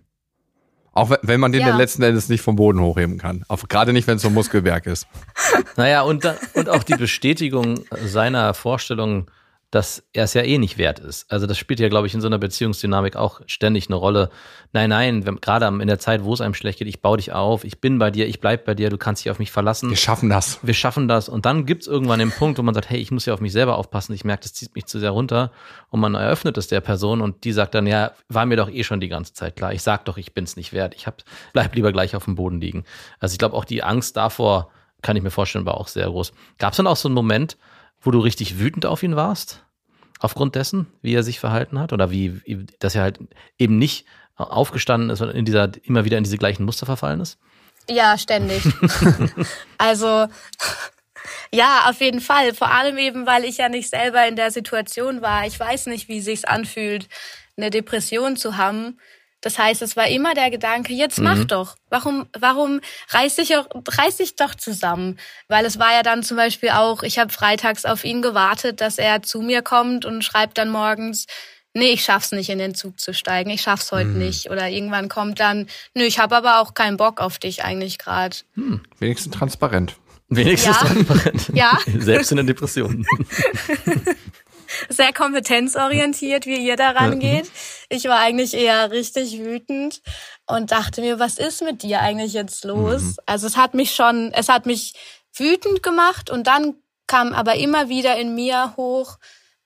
[0.93, 1.69] Auch wenn- man den Ja.
[1.69, 3.45] dann letzten Endes nicht vom Boden hochheben kann.
[3.49, 5.07] Auf, gerade nicht, wenn es so ein Muskelberg ist.
[5.77, 9.29] Naja, und, da, und auch die Bestätigung seiner Vorstellung,
[9.75, 11.31] dass er es ja eh nicht wert ist.
[11.33, 14.31] Also das spielt ja, glaube ich, in so einer Beziehungsdynamik auch ständig eine Rolle.
[14.73, 17.33] Nein, nein, wenn, gerade in der Zeit, wo es einem schlecht geht, ich baue dich
[17.33, 19.91] auf, ich bin bei dir, ich bleib bei dir, du kannst dich auf mich verlassen.
[19.91, 20.61] Wir schaffen das.
[20.63, 21.29] wir schaffen das.
[21.29, 23.41] Und dann gibt es irgendwann den Punkt, wo man sagt, hey, ich muss ja auf
[23.41, 25.51] mich selber aufpassen, ich merke, das zieht mich zu sehr runter.
[25.91, 28.85] Und man eröffnet es der Person und die sagt dann, ja, war mir doch eh
[28.85, 29.73] schon die ganze Zeit klar.
[29.73, 30.95] Ich sag doch, ich bin's nicht wert.
[30.95, 32.85] Ich hab, bleib lieber gleich auf dem Boden liegen.
[33.19, 34.71] Also ich glaube, auch die Angst davor,
[35.03, 36.33] kann ich mir vorstellen, war auch sehr groß.
[36.59, 37.57] Gab es dann auch so einen Moment,
[38.05, 39.64] wo du richtig wütend auf ihn warst?
[40.25, 42.41] Aufgrund dessen, wie er sich verhalten hat oder wie,
[42.79, 43.19] dass er halt
[43.59, 44.07] eben nicht
[44.37, 47.39] aufgestanden ist und in dieser immer wieder in diese gleichen Muster verfallen ist?
[47.91, 48.65] Ja, ständig.
[49.79, 50.27] also
[51.53, 52.55] ja, auf jeden Fall.
[52.55, 55.47] Vor allem eben, weil ich ja nicht selber in der Situation war.
[55.47, 57.07] Ich weiß nicht, wie sich's anfühlt,
[57.57, 58.99] eine Depression zu haben.
[59.45, 61.49] Das heißt, es war immer der Gedanke, jetzt mach mhm.
[61.49, 61.77] doch.
[61.91, 62.81] Warum, warum
[63.11, 65.19] reiß dich, auch, reiß dich doch zusammen?
[65.49, 68.97] Weil es war ja dann zum Beispiel auch, ich habe freitags auf ihn gewartet, dass
[68.97, 71.27] er zu mir kommt und schreibt dann morgens,
[71.75, 74.19] nee, ich schaff's nicht, in den Zug zu steigen, ich schaff's heute mhm.
[74.19, 74.51] nicht.
[74.51, 78.37] Oder irgendwann kommt dann, nö, ich habe aber auch keinen Bock auf dich eigentlich gerade.
[78.55, 79.97] Hm, wenigstens transparent.
[80.29, 80.87] Wenigstens ja.
[80.87, 81.51] transparent.
[81.53, 81.79] Ja.
[81.99, 83.05] Selbst in der Depression.
[84.89, 87.51] Sehr kompetenzorientiert, wie ihr da rangeht.
[87.89, 90.03] Ich war eigentlich eher richtig wütend
[90.47, 93.03] und dachte mir, was ist mit dir eigentlich jetzt los?
[93.03, 93.17] Mhm.
[93.27, 94.95] Also es hat mich schon, es hat mich
[95.35, 99.19] wütend gemacht und dann kam aber immer wieder in mir hoch,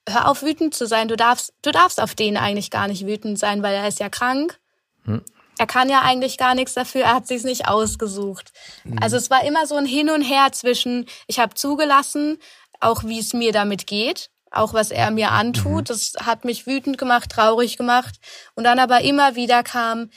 [0.07, 1.07] hör auf wütend zu sein.
[1.07, 4.09] Du darfst, du darfst auf den eigentlich gar nicht wütend sein, weil er ist ja
[4.09, 4.59] krank.
[5.03, 5.23] Mhm.
[5.57, 8.53] Er kann ja eigentlich gar nichts dafür, er hat sich's nicht ausgesucht.
[8.85, 8.97] Mhm.
[9.01, 12.37] Also es war immer so ein Hin und Her zwischen, ich habe zugelassen,
[12.79, 15.81] auch wie es mir damit geht, auch was er mir antut.
[15.81, 15.85] Mhm.
[15.85, 18.15] Das hat mich wütend gemacht, traurig gemacht.
[18.55, 20.09] Und dann aber immer wieder kam,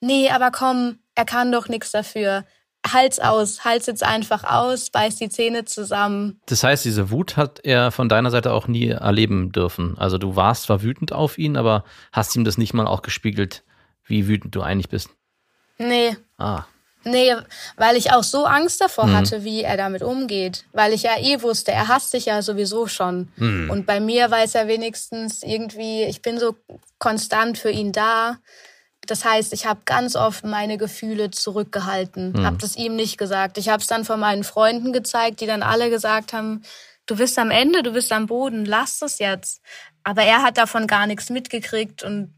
[0.00, 2.44] nee, aber komm, er kann doch nichts dafür.
[2.86, 6.40] Halt's aus, halt's jetzt einfach aus, beiß die Zähne zusammen.
[6.46, 9.98] Das heißt, diese Wut hat er von deiner Seite auch nie erleben dürfen.
[9.98, 13.64] Also du warst zwar wütend auf ihn, aber hast ihm das nicht mal auch gespiegelt,
[14.04, 15.10] wie wütend du eigentlich bist.
[15.78, 16.16] Nee.
[16.38, 16.64] Ah.
[17.04, 17.34] Nee,
[17.76, 19.16] weil ich auch so Angst davor mhm.
[19.16, 20.64] hatte, wie er damit umgeht.
[20.72, 23.28] Weil ich ja eh wusste, er hasst sich ja sowieso schon.
[23.36, 23.70] Mhm.
[23.70, 26.56] Und bei mir weiß er wenigstens irgendwie, ich bin so
[26.98, 28.38] konstant für ihn da.
[29.06, 32.44] Das heißt, ich habe ganz oft meine Gefühle zurückgehalten, mhm.
[32.44, 33.56] habe das ihm nicht gesagt.
[33.56, 36.62] Ich habe es dann von meinen Freunden gezeigt, die dann alle gesagt haben,
[37.06, 39.62] du bist am Ende, du bist am Boden, lass das jetzt.
[40.04, 42.34] Aber er hat davon gar nichts mitgekriegt und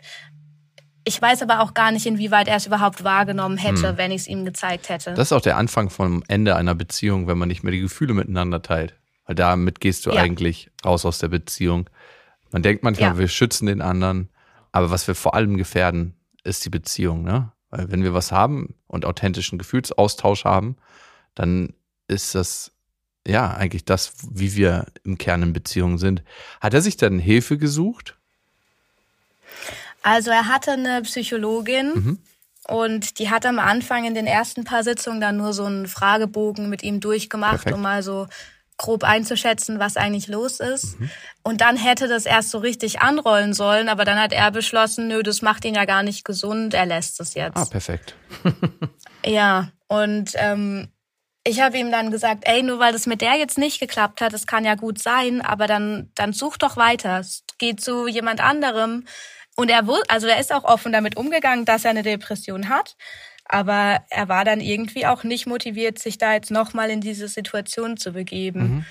[1.04, 3.96] ich weiß aber auch gar nicht, inwieweit er es überhaupt wahrgenommen hätte, hm.
[3.96, 5.14] wenn ich es ihm gezeigt hätte.
[5.14, 8.14] Das ist auch der Anfang vom Ende einer Beziehung, wenn man nicht mehr die Gefühle
[8.14, 8.94] miteinander teilt.
[9.26, 10.20] Weil damit gehst du ja.
[10.20, 11.88] eigentlich raus aus der Beziehung.
[12.50, 13.18] Man denkt manchmal, ja.
[13.18, 14.28] wir schützen den anderen,
[14.72, 17.22] aber was wir vor allem gefährden, ist die Beziehung.
[17.22, 17.52] Ne?
[17.70, 20.76] Weil wenn wir was haben und authentischen Gefühlsaustausch haben,
[21.34, 21.74] dann
[22.08, 22.72] ist das
[23.26, 26.24] ja eigentlich das, wie wir im Kern in Beziehung sind.
[26.60, 28.18] Hat er sich dann Hilfe gesucht?
[30.02, 32.18] Also er hatte eine Psychologin mhm.
[32.68, 36.68] und die hat am Anfang in den ersten paar Sitzungen dann nur so einen Fragebogen
[36.68, 37.74] mit ihm durchgemacht, Perfekt.
[37.74, 38.26] um mal so
[38.80, 40.98] grob einzuschätzen, was eigentlich los ist.
[40.98, 41.10] Mhm.
[41.42, 45.22] Und dann hätte das erst so richtig anrollen sollen, aber dann hat er beschlossen, nö,
[45.22, 47.58] das macht ihn ja gar nicht gesund, er lässt es jetzt.
[47.58, 48.14] Ah, perfekt.
[49.26, 50.88] ja, und ähm,
[51.44, 54.32] ich habe ihm dann gesagt, ey, nur weil das mit der jetzt nicht geklappt hat,
[54.32, 57.22] das kann ja gut sein, aber dann, dann such doch weiter.
[57.58, 59.04] Geh zu jemand anderem,
[59.60, 62.96] und er wurde, also er ist auch offen damit umgegangen, dass er eine Depression hat.
[63.44, 67.98] Aber er war dann irgendwie auch nicht motiviert, sich da jetzt nochmal in diese Situation
[67.98, 68.60] zu begeben.
[68.62, 68.84] Mhm.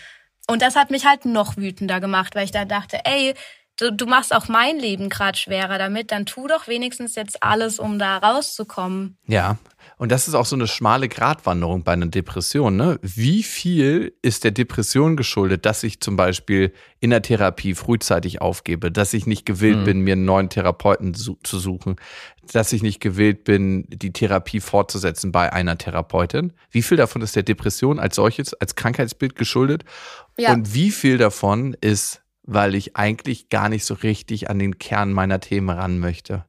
[0.48, 3.34] Und das hat mich halt noch wütender gemacht, weil ich da dachte, ey,
[3.80, 7.80] du, du machst auch mein Leben gerade schwerer damit, dann tu doch wenigstens jetzt alles,
[7.80, 9.18] um da rauszukommen.
[9.28, 9.58] Ja,
[9.98, 12.76] und das ist auch so eine schmale Gratwanderung bei einer Depression.
[12.76, 13.00] Ne?
[13.02, 18.92] Wie viel ist der Depression geschuldet, dass ich zum Beispiel in der Therapie frühzeitig aufgebe,
[18.92, 19.86] dass ich nicht gewillt mhm.
[19.86, 21.96] bin, mir einen neuen Therapeuten zu, zu suchen,
[22.52, 26.54] dass ich nicht gewillt bin, die Therapie fortzusetzen bei einer Therapeutin?
[26.72, 29.84] Wie viel davon ist der Depression als solches, als Krankheitsbild geschuldet?
[30.38, 30.54] Ja.
[30.54, 35.14] Und wie viel davon ist, weil ich eigentlich gar nicht so richtig an den Kern
[35.14, 36.46] meiner Themen ran möchte?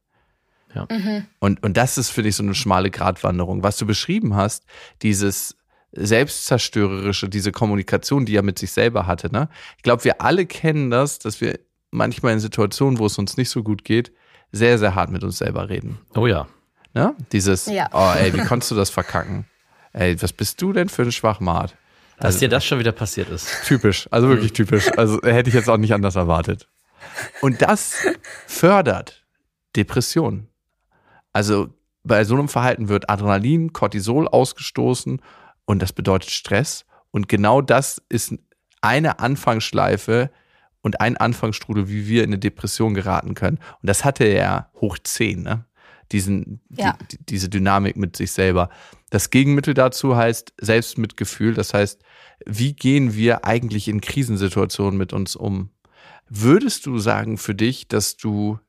[0.73, 0.87] Ja.
[0.89, 1.25] Mhm.
[1.39, 3.63] Und, und das ist, finde ich, so eine schmale Gratwanderung.
[3.63, 4.65] Was du beschrieben hast,
[5.01, 5.57] dieses
[5.91, 9.31] selbstzerstörerische, diese Kommunikation, die er mit sich selber hatte.
[9.31, 9.49] Ne?
[9.77, 11.59] Ich glaube, wir alle kennen das, dass wir
[11.91, 14.11] manchmal in Situationen, wo es uns nicht so gut geht,
[14.53, 15.99] sehr, sehr hart mit uns selber reden.
[16.15, 16.47] Oh ja.
[16.93, 17.13] Ne?
[17.31, 17.89] Dieses, ja.
[17.93, 19.45] oh ey, wie konntest du das verkacken?
[19.93, 21.75] Ey, was bist du denn für ein Schwachmat?
[22.21, 23.47] Dass also, dir das schon wieder passiert ist.
[23.65, 24.89] Typisch, also wirklich typisch.
[24.95, 26.69] Also hätte ich jetzt auch nicht anders erwartet.
[27.41, 27.95] Und das
[28.47, 29.25] fördert
[29.75, 30.47] Depressionen.
[31.33, 35.21] Also bei so einem Verhalten wird Adrenalin, Cortisol ausgestoßen
[35.65, 36.85] und das bedeutet Stress.
[37.09, 38.33] Und genau das ist
[38.81, 40.29] eine Anfangsschleife
[40.81, 43.57] und ein Anfangsstrudel, wie wir in eine Depression geraten können.
[43.81, 45.65] Und das hatte er hoch 10, ne?
[46.11, 46.97] Diesen, ja.
[47.11, 48.69] die, diese Dynamik mit sich selber.
[49.09, 51.53] Das Gegenmittel dazu heißt Selbstmitgefühl.
[51.53, 52.01] Das heißt,
[52.45, 55.69] wie gehen wir eigentlich in Krisensituationen mit uns um?
[56.29, 58.59] Würdest du sagen für dich, dass du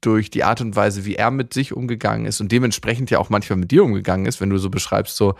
[0.00, 3.30] durch die Art und Weise, wie er mit sich umgegangen ist und dementsprechend ja auch
[3.30, 5.34] manchmal mit dir umgegangen ist, wenn du so beschreibst, so,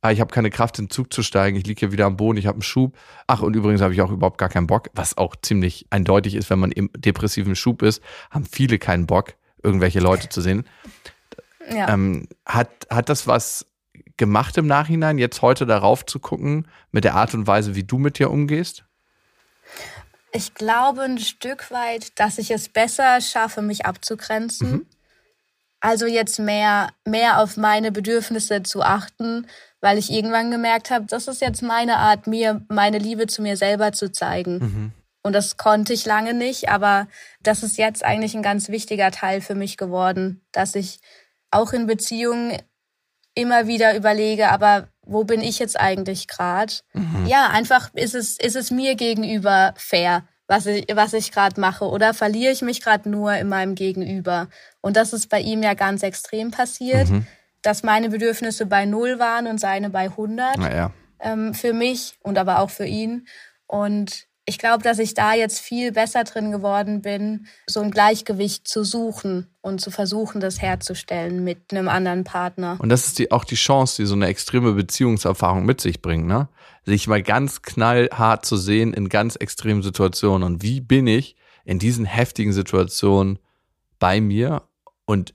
[0.00, 2.16] ah, ich habe keine Kraft, in den Zug zu steigen, ich liege hier wieder am
[2.16, 2.96] Boden, ich habe einen Schub.
[3.26, 6.50] Ach, und übrigens habe ich auch überhaupt gar keinen Bock, was auch ziemlich eindeutig ist,
[6.50, 10.66] wenn man im depressiven Schub ist, haben viele keinen Bock, irgendwelche Leute zu sehen.
[11.70, 11.88] Ja.
[11.88, 13.66] Ähm, hat, hat das was
[14.16, 17.98] gemacht im Nachhinein, jetzt heute darauf zu gucken, mit der Art und Weise, wie du
[17.98, 18.84] mit dir umgehst?
[20.32, 24.72] Ich glaube ein Stück weit, dass ich es besser schaffe, mich abzugrenzen.
[24.72, 24.86] Mhm.
[25.80, 29.46] Also jetzt mehr, mehr auf meine Bedürfnisse zu achten,
[29.80, 33.56] weil ich irgendwann gemerkt habe, das ist jetzt meine Art, mir meine Liebe zu mir
[33.56, 34.58] selber zu zeigen.
[34.58, 34.92] Mhm.
[35.22, 37.06] Und das konnte ich lange nicht, aber
[37.42, 41.00] das ist jetzt eigentlich ein ganz wichtiger Teil für mich geworden, dass ich
[41.50, 42.56] auch in Beziehungen
[43.34, 46.72] immer wieder überlege, aber wo bin ich jetzt eigentlich gerade?
[46.92, 47.26] Mhm.
[47.26, 51.84] Ja, einfach ist es, ist es mir gegenüber fair, was ich, was ich gerade mache,
[51.84, 54.48] oder verliere ich mich gerade nur in meinem Gegenüber?
[54.80, 57.26] Und das ist bei ihm ja ganz extrem passiert, mhm.
[57.62, 60.92] dass meine Bedürfnisse bei null waren und seine bei 100 ja.
[61.20, 63.26] ähm, für mich und aber auch für ihn.
[63.66, 68.66] Und ich glaube, dass ich da jetzt viel besser drin geworden bin, so ein Gleichgewicht
[68.66, 72.76] zu suchen und zu versuchen, das herzustellen mit einem anderen Partner.
[72.80, 76.26] Und das ist die, auch die Chance, die so eine extreme Beziehungserfahrung mit sich bringt,
[76.26, 76.48] ne?
[76.84, 80.42] Sich mal ganz knallhart zu sehen in ganz extremen Situationen.
[80.42, 83.38] Und wie bin ich in diesen heftigen Situationen
[84.00, 84.62] bei mir
[85.04, 85.32] und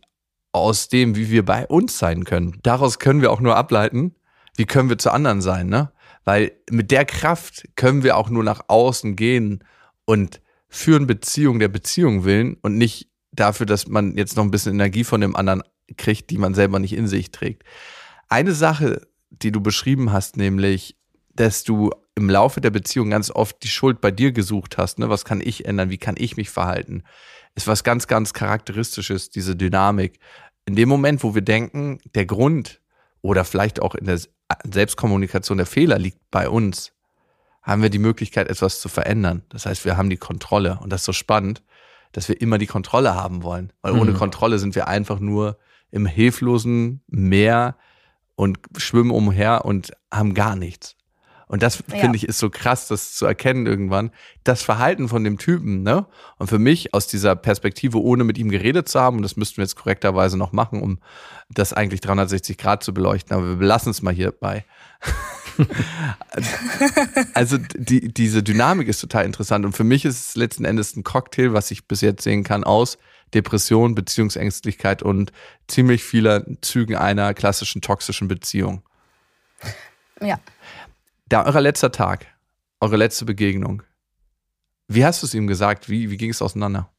[0.52, 2.60] aus dem, wie wir bei uns sein können.
[2.64, 4.16] Daraus können wir auch nur ableiten,
[4.58, 5.92] wie können wir zu anderen sein, ne?
[6.26, 9.64] Weil mit der Kraft können wir auch nur nach außen gehen
[10.06, 14.74] und führen Beziehung der Beziehung willen und nicht dafür, dass man jetzt noch ein bisschen
[14.74, 15.64] Energie von dem anderen
[15.98, 17.64] kriegt, die man selber nicht in sich trägt.
[18.28, 20.98] Eine Sache, die du beschrieben hast, nämlich,
[21.34, 25.00] dass du im Laufe der Beziehung ganz oft die Schuld bei dir gesucht hast.
[25.00, 25.10] Ne?
[25.10, 25.90] Was kann ich ändern?
[25.90, 27.04] Wie kann ich mich verhalten?
[27.56, 30.20] Ist was ganz, ganz Charakteristisches, diese Dynamik.
[30.66, 32.82] In dem Moment, wo wir denken, der Grund
[33.26, 34.20] oder vielleicht auch in der
[34.72, 36.92] Selbstkommunikation der Fehler liegt bei uns,
[37.64, 39.42] haben wir die Möglichkeit, etwas zu verändern.
[39.50, 40.78] Das heißt, wir haben die Kontrolle.
[40.80, 41.64] Und das ist so spannend,
[42.12, 43.74] dass wir immer die Kontrolle haben wollen.
[43.82, 44.18] Weil ohne mhm.
[44.18, 45.58] Kontrolle sind wir einfach nur
[45.90, 47.78] im hilflosen Meer
[48.36, 50.96] und schwimmen umher und haben gar nichts.
[51.48, 51.98] Und das ja.
[51.98, 54.12] finde ich ist so krass, das zu erkennen irgendwann.
[54.44, 56.06] Das Verhalten von dem Typen, ne?
[56.38, 59.58] Und für mich aus dieser Perspektive, ohne mit ihm geredet zu haben, und das müssten
[59.58, 61.00] wir jetzt korrekterweise noch machen, um
[61.50, 64.66] das eigentlich 360 Grad zu beleuchten, aber wir belassen es mal hierbei.
[67.34, 71.04] also die, diese Dynamik ist total interessant und für mich ist es letzten Endes ein
[71.04, 72.98] Cocktail, was ich bis jetzt sehen kann, aus
[73.34, 75.32] Depression, Beziehungsängstlichkeit und
[75.68, 78.82] ziemlich vieler Zügen einer klassischen toxischen Beziehung.
[80.22, 80.40] Ja.
[81.28, 82.28] Da euer letzter Tag,
[82.80, 83.82] eure letzte Begegnung.
[84.88, 85.90] Wie hast du es ihm gesagt?
[85.90, 86.92] Wie, wie ging es auseinander?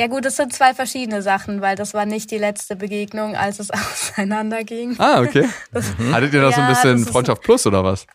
[0.00, 3.60] Ja gut, das sind zwei verschiedene Sachen, weil das war nicht die letzte Begegnung, als
[3.60, 4.96] es auseinanderging.
[4.98, 5.48] Ah, okay.
[5.72, 6.12] Das, mhm.
[6.12, 8.06] Hattet ihr da ja, so ein bisschen Freundschaft Plus oder was?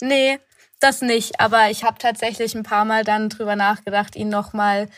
[0.00, 0.38] Nee,
[0.78, 1.40] das nicht.
[1.40, 4.88] Aber ich habe tatsächlich ein paar Mal dann drüber nachgedacht, ihn nochmal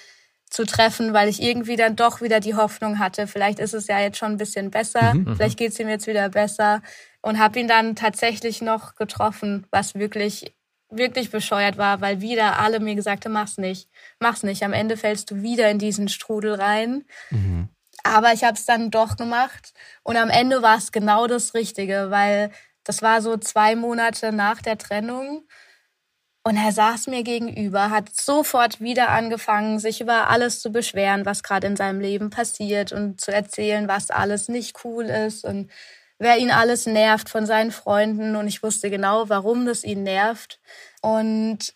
[0.51, 4.01] zu treffen, weil ich irgendwie dann doch wieder die Hoffnung hatte, vielleicht ist es ja
[4.01, 6.83] jetzt schon ein bisschen besser, mhm, vielleicht geht's ihm jetzt wieder besser
[7.23, 10.55] und habe ihn dann tatsächlich noch getroffen, was wirklich
[10.93, 14.65] wirklich bescheuert war, weil wieder alle mir gesagt haben, mach's nicht, mach's nicht.
[14.65, 17.05] Am Ende fällst du wieder in diesen Strudel rein.
[17.31, 17.69] Mhm.
[18.03, 22.11] Aber ich habe es dann doch gemacht und am Ende war es genau das Richtige,
[22.11, 22.51] weil
[22.83, 25.47] das war so zwei Monate nach der Trennung
[26.43, 31.43] und er saß mir gegenüber, hat sofort wieder angefangen, sich über alles zu beschweren, was
[31.43, 35.71] gerade in seinem Leben passiert und zu erzählen, was alles nicht cool ist und
[36.21, 38.37] wer ihn alles nervt von seinen Freunden.
[38.37, 40.61] Und ich wusste genau, warum das ihn nervt.
[41.01, 41.75] Und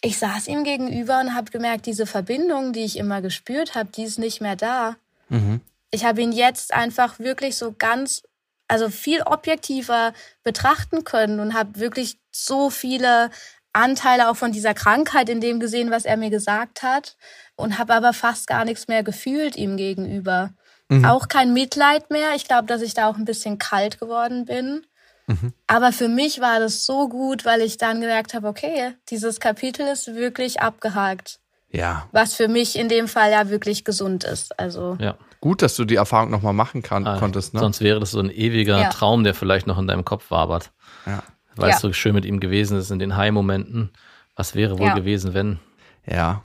[0.00, 4.04] ich saß ihm gegenüber und habe gemerkt, diese Verbindung, die ich immer gespürt habe, die
[4.04, 4.96] ist nicht mehr da.
[5.28, 5.60] Mhm.
[5.90, 8.22] Ich habe ihn jetzt einfach wirklich so ganz,
[8.68, 13.30] also viel objektiver betrachten können und habe wirklich so viele
[13.72, 17.16] Anteile auch von dieser Krankheit in dem gesehen, was er mir gesagt hat
[17.56, 20.52] und habe aber fast gar nichts mehr gefühlt ihm gegenüber.
[20.98, 21.04] Mhm.
[21.04, 22.34] Auch kein Mitleid mehr.
[22.36, 24.84] Ich glaube, dass ich da auch ein bisschen kalt geworden bin.
[25.26, 25.52] Mhm.
[25.66, 29.86] Aber für mich war das so gut, weil ich dann gemerkt habe, okay, dieses Kapitel
[29.86, 31.38] ist wirklich abgehakt.
[31.70, 32.06] Ja.
[32.12, 34.58] Was für mich in dem Fall ja wirklich gesund ist.
[34.58, 34.96] Also.
[35.00, 35.16] Ja.
[35.40, 37.54] Gut, dass du die Erfahrung nochmal machen kann, ah, konntest.
[37.54, 37.60] Ne?
[37.60, 38.88] Sonst wäre das so ein ewiger ja.
[38.90, 40.70] Traum, der vielleicht noch in deinem Kopf wabert.
[41.06, 41.22] Ja
[41.56, 41.76] weil ja.
[41.76, 43.90] es so schön mit ihm gewesen ist in den High-Momenten.
[44.36, 44.94] Was wäre wohl ja.
[44.94, 45.58] gewesen, wenn?
[46.06, 46.42] Ja,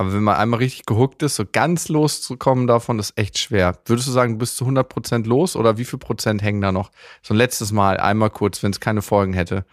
[0.00, 3.76] aber wenn man einmal richtig gehuckt ist, so ganz loszukommen davon, ist echt schwer.
[3.84, 6.90] Würdest du sagen, bist du 100% los oder wie viel Prozent hängen da noch?
[7.20, 9.66] So ein letztes Mal, einmal kurz, wenn es keine Folgen hätte.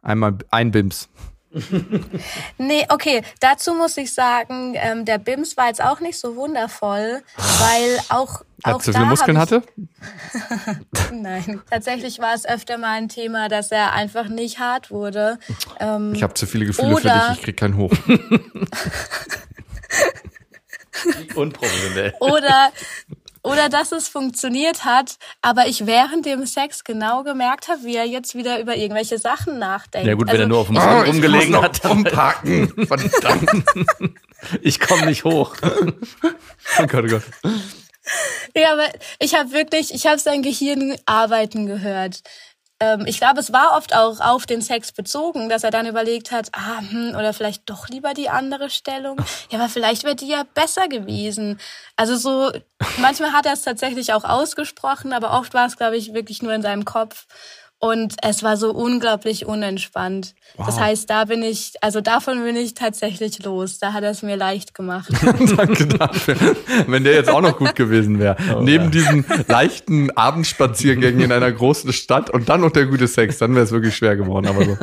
[0.00, 1.10] Einmal ein Bims.
[2.58, 7.22] nee, okay, dazu muss ich sagen, ähm, der Bims war jetzt auch nicht so wundervoll,
[7.36, 8.42] weil auch.
[8.64, 9.62] Hat auch zu viele Muskeln hatte?
[11.12, 15.38] Nein, tatsächlich war es öfter mal ein Thema, dass er einfach nicht hart wurde.
[15.80, 17.92] Ähm, ich habe zu viele Gefühle für dich, ich krieg keinen hoch.
[21.34, 22.14] Unprofessionell.
[22.20, 22.72] Oder
[23.42, 28.04] oder dass es funktioniert hat, aber ich während dem Sex genau gemerkt habe, wie er
[28.04, 30.06] jetzt wieder über irgendwelche Sachen nachdenkt.
[30.06, 31.84] Ja gut, wenn also, er nur auf dem Boden oh, rumgelegen hat.
[31.86, 32.86] Umparken.
[32.86, 33.64] Verdammt.
[34.60, 35.56] ich komme nicht hoch.
[35.62, 37.22] oh Gott, oh Gott.
[38.54, 38.88] Ja, aber
[39.18, 42.22] ich habe wirklich, ich habe sein Gehirn arbeiten gehört
[42.80, 46.32] ähm, ich glaube, es war oft auch auf den Sex bezogen, dass er dann überlegt
[46.32, 49.18] hat, ah, hm, oder vielleicht doch lieber die andere Stellung.
[49.50, 51.60] Ja, aber vielleicht wäre die ja besser gewesen.
[51.96, 52.50] Also so,
[52.98, 56.54] manchmal hat er es tatsächlich auch ausgesprochen, aber oft war es, glaube ich, wirklich nur
[56.54, 57.26] in seinem Kopf.
[57.82, 60.34] Und es war so unglaublich unentspannt.
[60.56, 60.66] Wow.
[60.66, 63.78] Das heißt, da bin ich, also davon bin ich tatsächlich los.
[63.78, 65.10] Da hat er es mir leicht gemacht.
[65.56, 66.36] Danke dafür.
[66.86, 68.36] Wenn der jetzt auch noch gut gewesen wäre.
[68.54, 68.90] Oh, Neben ja.
[68.90, 73.64] diesen leichten Abendspaziergängen in einer großen Stadt und dann noch der gute Sex, dann wäre
[73.64, 74.46] es wirklich schwer geworden.
[74.46, 74.76] Aber so.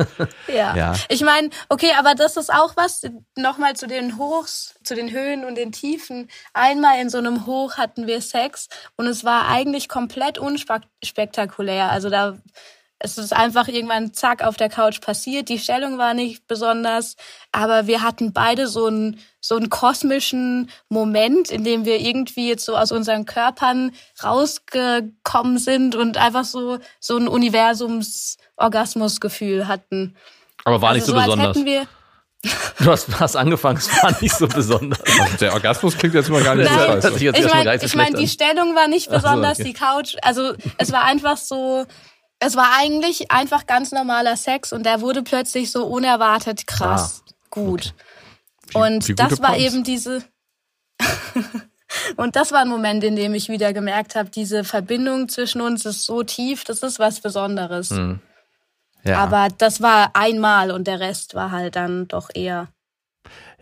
[0.52, 0.74] Ja.
[0.74, 0.94] ja.
[1.08, 3.02] Ich meine, okay, aber das ist auch was,
[3.36, 6.28] nochmal zu den Hochs, zu den Höhen und den Tiefen.
[6.52, 11.92] Einmal in so einem Hoch hatten wir Sex und es war eigentlich komplett unspektakulär.
[11.92, 12.36] Also da
[13.00, 15.48] es ist einfach irgendwann zack auf der Couch passiert.
[15.48, 17.14] Die Stellung war nicht besonders,
[17.52, 22.64] aber wir hatten beide so einen so einen kosmischen Moment, in dem wir irgendwie jetzt
[22.64, 23.92] so aus unseren Körpern
[24.22, 30.16] rausgekommen sind und einfach so so ein Universums-Orgasmusgefühl hatten.
[30.64, 31.64] Aber war also nicht so, so besonders.
[31.64, 31.86] Wir
[32.78, 35.00] Du hast, hast angefangen, es war nicht so besonders.
[35.40, 37.36] Der Orgasmus klingt jetzt immer gar nicht Nein, so scheiße.
[37.36, 39.72] Ich meine, ich mein, die Stellung war nicht besonders, so, okay.
[39.72, 40.14] die Couch.
[40.22, 41.84] Also es war einfach so,
[42.40, 47.32] es war eigentlich einfach ganz normaler Sex und der wurde plötzlich so unerwartet krass ah,
[47.50, 47.94] gut.
[48.68, 48.78] Okay.
[48.78, 49.74] Und wie das war Points.
[49.74, 50.22] eben diese
[52.16, 55.86] Und das war ein Moment, in dem ich wieder gemerkt habe, diese Verbindung zwischen uns
[55.86, 57.90] ist so tief, das ist was Besonderes.
[57.90, 58.20] Hm.
[59.04, 59.18] Ja.
[59.18, 62.68] Aber das war einmal und der Rest war halt dann doch eher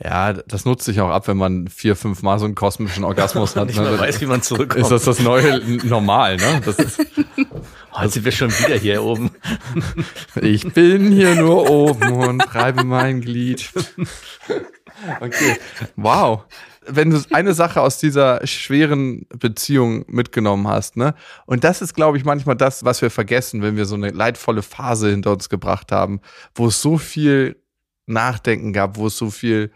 [0.02, 3.56] ja, das nutzt sich auch ab, wenn man vier, fünf Mal so einen kosmischen Orgasmus
[3.56, 3.68] hat.
[3.68, 3.98] Nicht ne?
[3.98, 4.82] weiß, wie man zurückkommt.
[4.82, 6.60] Ist das das neue Normal, ne?
[6.64, 6.98] Das ist,
[7.96, 9.30] Heute sind wir schon wieder hier oben.
[10.42, 13.72] Ich bin hier nur oben und treibe mein Glied.
[15.20, 15.56] Okay,
[15.96, 16.44] wow.
[16.86, 21.14] Wenn du eine Sache aus dieser schweren Beziehung mitgenommen hast, ne?
[21.46, 24.62] Und das ist, glaube ich, manchmal das, was wir vergessen, wenn wir so eine leidvolle
[24.62, 26.20] Phase hinter uns gebracht haben,
[26.54, 27.56] wo es so viel
[28.06, 29.72] Nachdenken gab, wo es so viel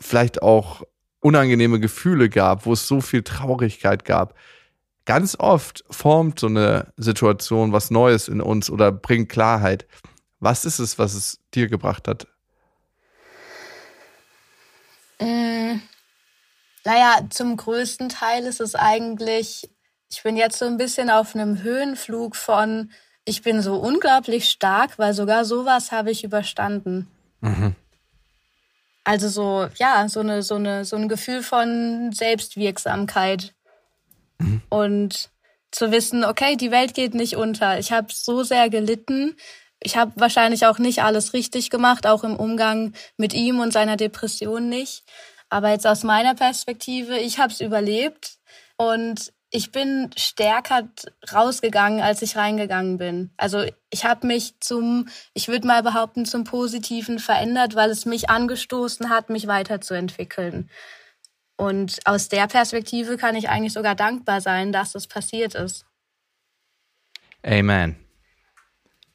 [0.00, 0.82] vielleicht auch
[1.20, 4.34] unangenehme Gefühle gab, wo es so viel Traurigkeit gab.
[5.06, 9.86] Ganz oft formt so eine Situation was Neues in uns oder bringt Klarheit.
[10.40, 12.26] Was ist es, was es dir gebracht hat?
[15.20, 15.80] Mm,
[16.84, 19.70] naja, zum größten Teil ist es eigentlich,
[20.10, 22.90] ich bin jetzt so ein bisschen auf einem Höhenflug von,
[23.24, 27.08] ich bin so unglaublich stark, weil sogar sowas habe ich überstanden.
[27.40, 27.74] Mhm.
[29.04, 33.54] Also so, ja, so eine, so eine, so ein Gefühl von Selbstwirksamkeit.
[34.44, 34.62] Mhm.
[34.68, 35.30] Und
[35.70, 37.78] zu wissen, okay, die Welt geht nicht unter.
[37.78, 39.36] Ich habe so sehr gelitten.
[39.80, 43.96] Ich habe wahrscheinlich auch nicht alles richtig gemacht, auch im Umgang mit ihm und seiner
[43.96, 45.04] Depression nicht.
[45.50, 48.38] Aber jetzt aus meiner Perspektive, ich habe es überlebt
[48.76, 50.88] und ich bin stärker
[51.32, 53.30] rausgegangen, als ich reingegangen bin.
[53.36, 58.28] Also ich habe mich zum, ich würde mal behaupten, zum Positiven verändert, weil es mich
[58.28, 60.70] angestoßen hat, mich weiterzuentwickeln.
[61.56, 65.86] Und aus der Perspektive kann ich eigentlich sogar dankbar sein, dass das passiert ist.
[67.44, 67.96] Amen.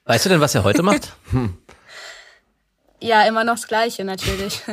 [0.05, 1.13] Weißt du denn, was er heute macht?
[1.31, 1.57] hm.
[3.01, 4.61] Ja, immer noch das Gleiche natürlich.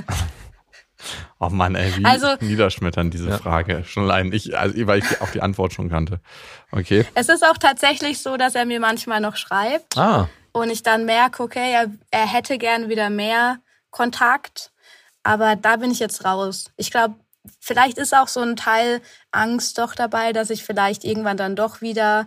[1.39, 3.39] Oh Mann, ey, wie also, niederschmettern diese ja.
[3.39, 3.85] Frage.
[3.85, 6.21] Schon allein, ich, also, weil ich auch die Antwort schon kannte.
[6.73, 7.05] Okay.
[7.14, 9.97] Es ist auch tatsächlich so, dass er mir manchmal noch schreibt.
[9.97, 10.29] Ah.
[10.53, 13.59] Und ich dann merke, okay, er, er hätte gern wieder mehr
[13.91, 14.73] Kontakt.
[15.23, 16.71] Aber da bin ich jetzt raus.
[16.77, 17.17] Ich glaube,
[17.61, 21.81] vielleicht ist auch so ein Teil Angst doch dabei, dass ich vielleicht irgendwann dann doch
[21.81, 22.27] wieder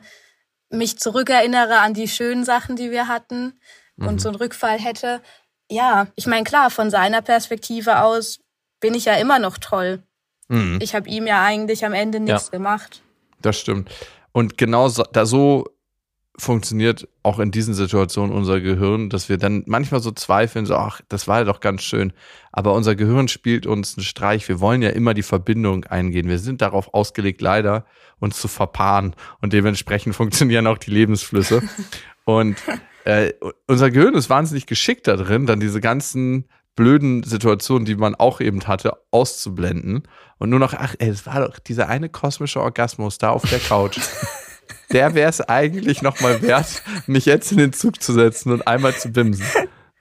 [0.69, 3.59] mich zurückerinnere an die schönen Sachen, die wir hatten
[3.97, 4.19] und mhm.
[4.19, 5.21] so einen Rückfall hätte.
[5.69, 8.39] Ja, ich meine, klar, von seiner Perspektive aus
[8.79, 10.03] bin ich ja immer noch toll.
[10.47, 10.79] Mhm.
[10.81, 12.51] Ich habe ihm ja eigentlich am Ende nichts ja.
[12.51, 13.01] gemacht.
[13.41, 13.89] Das stimmt.
[14.31, 15.65] Und genau so, da so
[16.39, 21.01] funktioniert auch in diesen Situationen unser Gehirn, dass wir dann manchmal so zweifeln, so, ach,
[21.09, 22.13] das war ja doch ganz schön.
[22.51, 24.47] Aber unser Gehirn spielt uns einen Streich.
[24.47, 26.27] Wir wollen ja immer die Verbindung eingehen.
[26.27, 27.85] Wir sind darauf ausgelegt, leider,
[28.19, 29.15] uns zu verpaaren.
[29.41, 31.61] Und dementsprechend funktionieren auch die Lebensflüsse.
[32.23, 32.57] Und
[33.05, 33.33] äh,
[33.67, 38.39] unser Gehirn ist wahnsinnig geschickt da drin, dann diese ganzen blöden Situationen, die man auch
[38.39, 40.03] eben hatte, auszublenden.
[40.37, 43.99] Und nur noch, ach, es war doch dieser eine kosmische Orgasmus da auf der Couch.
[44.91, 48.95] der wäre es eigentlich nochmal wert, mich jetzt in den Zug zu setzen und einmal
[48.95, 49.45] zu bimsen.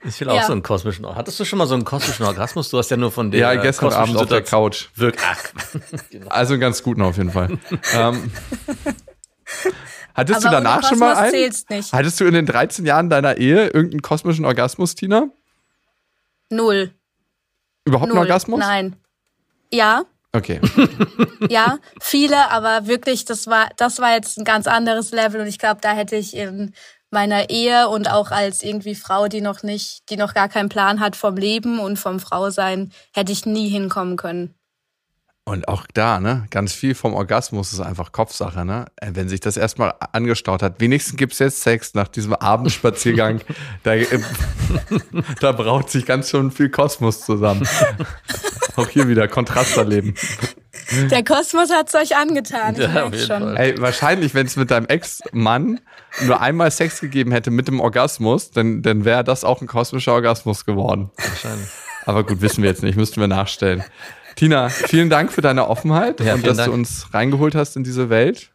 [0.04, 0.44] Ich will auch Ja.
[0.46, 1.18] so einen kosmischen Orgasmus.
[1.20, 2.68] Hattest du schon mal so einen kosmischen Orgasmus?
[2.70, 4.86] Du hast ja nur von der Ja, gestern Abend auf der Couch.
[4.94, 5.44] Wirk Ach,
[6.28, 7.58] Also einen ganz guten auf jeden Fall.
[7.94, 8.30] ähm,
[10.14, 11.30] hattest Aber du danach schon mal einen?
[11.30, 11.92] zählt's nicht.
[11.92, 15.28] Hattest du in den 13 Jahren deiner Ehe irgendeinen kosmischen Orgasmus, Tina?
[16.50, 16.92] Null.
[17.84, 18.18] Überhaupt Null.
[18.18, 18.60] einen Orgasmus?
[18.60, 18.96] Nein.
[19.72, 20.60] Ja, Okay.
[21.48, 25.58] ja, viele, aber wirklich, das war, das war jetzt ein ganz anderes Level und ich
[25.58, 26.74] glaube, da hätte ich in
[27.10, 31.00] meiner Ehe und auch als irgendwie Frau, die noch nicht, die noch gar keinen Plan
[31.00, 34.54] hat vom Leben und vom Frausein, hätte ich nie hinkommen können.
[35.48, 38.84] Und auch da, ne, ganz viel vom Orgasmus ist einfach Kopfsache, ne?
[38.96, 40.78] Äh, Wenn sich das erstmal angestaut hat.
[40.78, 43.40] Wenigstens gibt's jetzt Sex nach diesem Abendspaziergang.
[43.82, 44.20] da, äh,
[45.40, 47.66] da braut sich ganz schön viel Kosmos zusammen.
[48.78, 50.14] Auch hier wieder Kontrast erleben.
[51.10, 53.42] Der Kosmos hat's euch angetan, ich Ja, auf merk's jeden schon.
[53.42, 53.56] Fall.
[53.58, 55.80] Ey, wahrscheinlich, wenn es mit deinem Ex-Mann
[56.24, 60.14] nur einmal Sex gegeben hätte mit dem Orgasmus, dann, dann wäre das auch ein kosmischer
[60.14, 61.10] Orgasmus geworden.
[61.16, 61.68] wahrscheinlich.
[62.06, 63.84] Aber gut, wissen wir jetzt nicht, müssten wir nachstellen.
[64.36, 66.68] Tina, vielen Dank für deine Offenheit Ja, und dass Dank.
[66.68, 68.50] du uns reingeholt hast in diese Welt.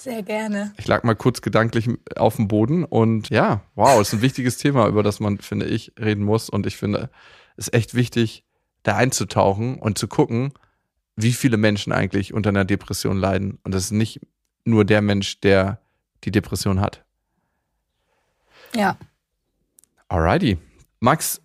[0.00, 0.72] Sehr gerne.
[0.78, 4.86] Ich lag mal kurz gedanklich auf dem Boden und ja, wow, ist ein wichtiges Thema,
[4.88, 6.48] über das man, finde ich, reden muss.
[6.48, 7.10] Und ich finde,
[7.56, 8.43] es ist echt wichtig,
[8.84, 10.52] da einzutauchen und zu gucken,
[11.16, 13.58] wie viele Menschen eigentlich unter einer Depression leiden.
[13.64, 14.20] Und das ist nicht
[14.64, 15.80] nur der Mensch, der
[16.22, 17.04] die Depression hat.
[18.74, 18.96] Ja.
[20.08, 20.58] Alrighty.
[21.00, 21.40] Max,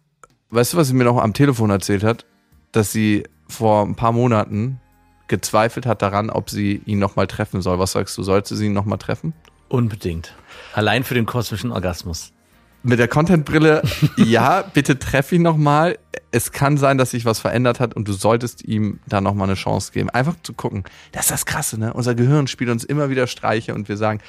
[0.49, 2.25] weißt du, was sie mir noch am Telefon erzählt hat?
[2.71, 4.79] Dass sie vor ein paar Monaten
[5.27, 7.79] gezweifelt hat daran, ob sie ihn nochmal treffen soll.
[7.79, 9.33] Was sagst du, sollte sie ihn nochmal treffen?
[9.67, 10.35] Unbedingt.
[10.73, 12.33] Allein für den kosmischen Orgasmus.
[12.81, 13.81] Mit der Contentbrille,
[14.17, 15.97] ja, bitte treff ihn nochmal.
[16.31, 19.55] Es kann sein, dass sich was verändert hat und du solltest ihm da nochmal eine
[19.55, 20.09] Chance geben.
[20.09, 20.83] Einfach zu gucken.
[21.11, 21.93] Das ist das Krasse, ne?
[21.93, 24.21] Unser Gehirn spielt uns immer wieder Streiche und wir sagen,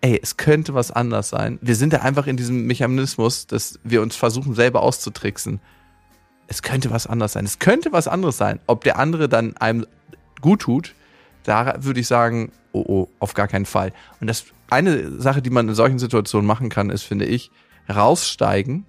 [0.00, 1.58] ey, es könnte was anders sein.
[1.60, 5.60] Wir sind da einfach in diesem Mechanismus, dass wir uns versuchen, selber auszutricksen.
[6.46, 7.44] Es könnte was anders sein.
[7.44, 8.60] Es könnte was anderes sein.
[8.66, 9.86] Ob der andere dann einem
[10.40, 10.94] gut tut,
[11.42, 13.92] da würde ich sagen, oh, oh, auf gar keinen Fall.
[14.20, 17.50] Und das eine Sache, die man in solchen Situationen machen kann, ist, finde ich,
[17.88, 18.86] raussteigen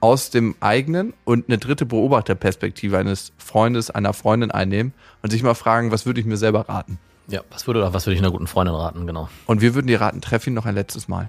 [0.00, 5.54] aus dem eigenen und eine dritte Beobachterperspektive eines Freundes, einer Freundin einnehmen und sich mal
[5.54, 6.98] fragen, was würde ich mir selber raten?
[7.28, 9.28] Ja, was würde, was würde ich einer guten Freundin raten, genau.
[9.46, 11.28] Und wir würden dir raten, treff ihn noch ein letztes Mal.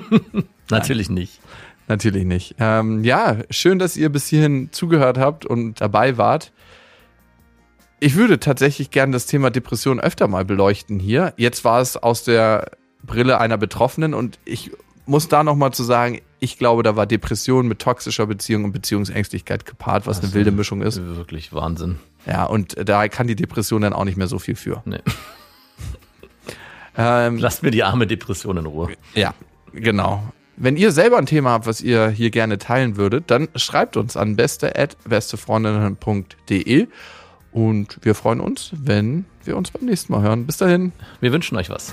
[0.70, 1.40] Natürlich nicht.
[1.88, 2.54] Natürlich nicht.
[2.58, 6.52] Ähm, ja, schön, dass ihr bis hierhin zugehört habt und dabei wart.
[8.00, 11.34] Ich würde tatsächlich gerne das Thema Depression öfter mal beleuchten hier.
[11.36, 12.70] Jetzt war es aus der
[13.02, 14.70] Brille einer Betroffenen und ich
[15.06, 19.66] muss da nochmal zu sagen, ich glaube, da war Depression mit toxischer Beziehung und Beziehungsängstlichkeit
[19.66, 21.00] gepaart, was eine Also, wilde Mischung ist.
[21.00, 21.98] Wirklich Wahnsinn.
[22.26, 24.82] Ja, und da kann die Depression dann auch nicht mehr so viel für.
[24.84, 25.00] Nee.
[26.96, 28.90] Ähm, Lasst mir die arme Depression in Ruhe.
[29.14, 29.34] Ja,
[29.72, 30.22] genau.
[30.56, 34.16] Wenn ihr selber ein Thema habt, was ihr hier gerne teilen würdet, dann schreibt uns
[34.16, 36.86] an beste@bestefreundinnen.de
[37.50, 40.46] und wir freuen uns, wenn wir uns beim nächsten Mal hören.
[40.46, 40.92] Bis dahin.
[41.20, 41.92] Wir wünschen euch was.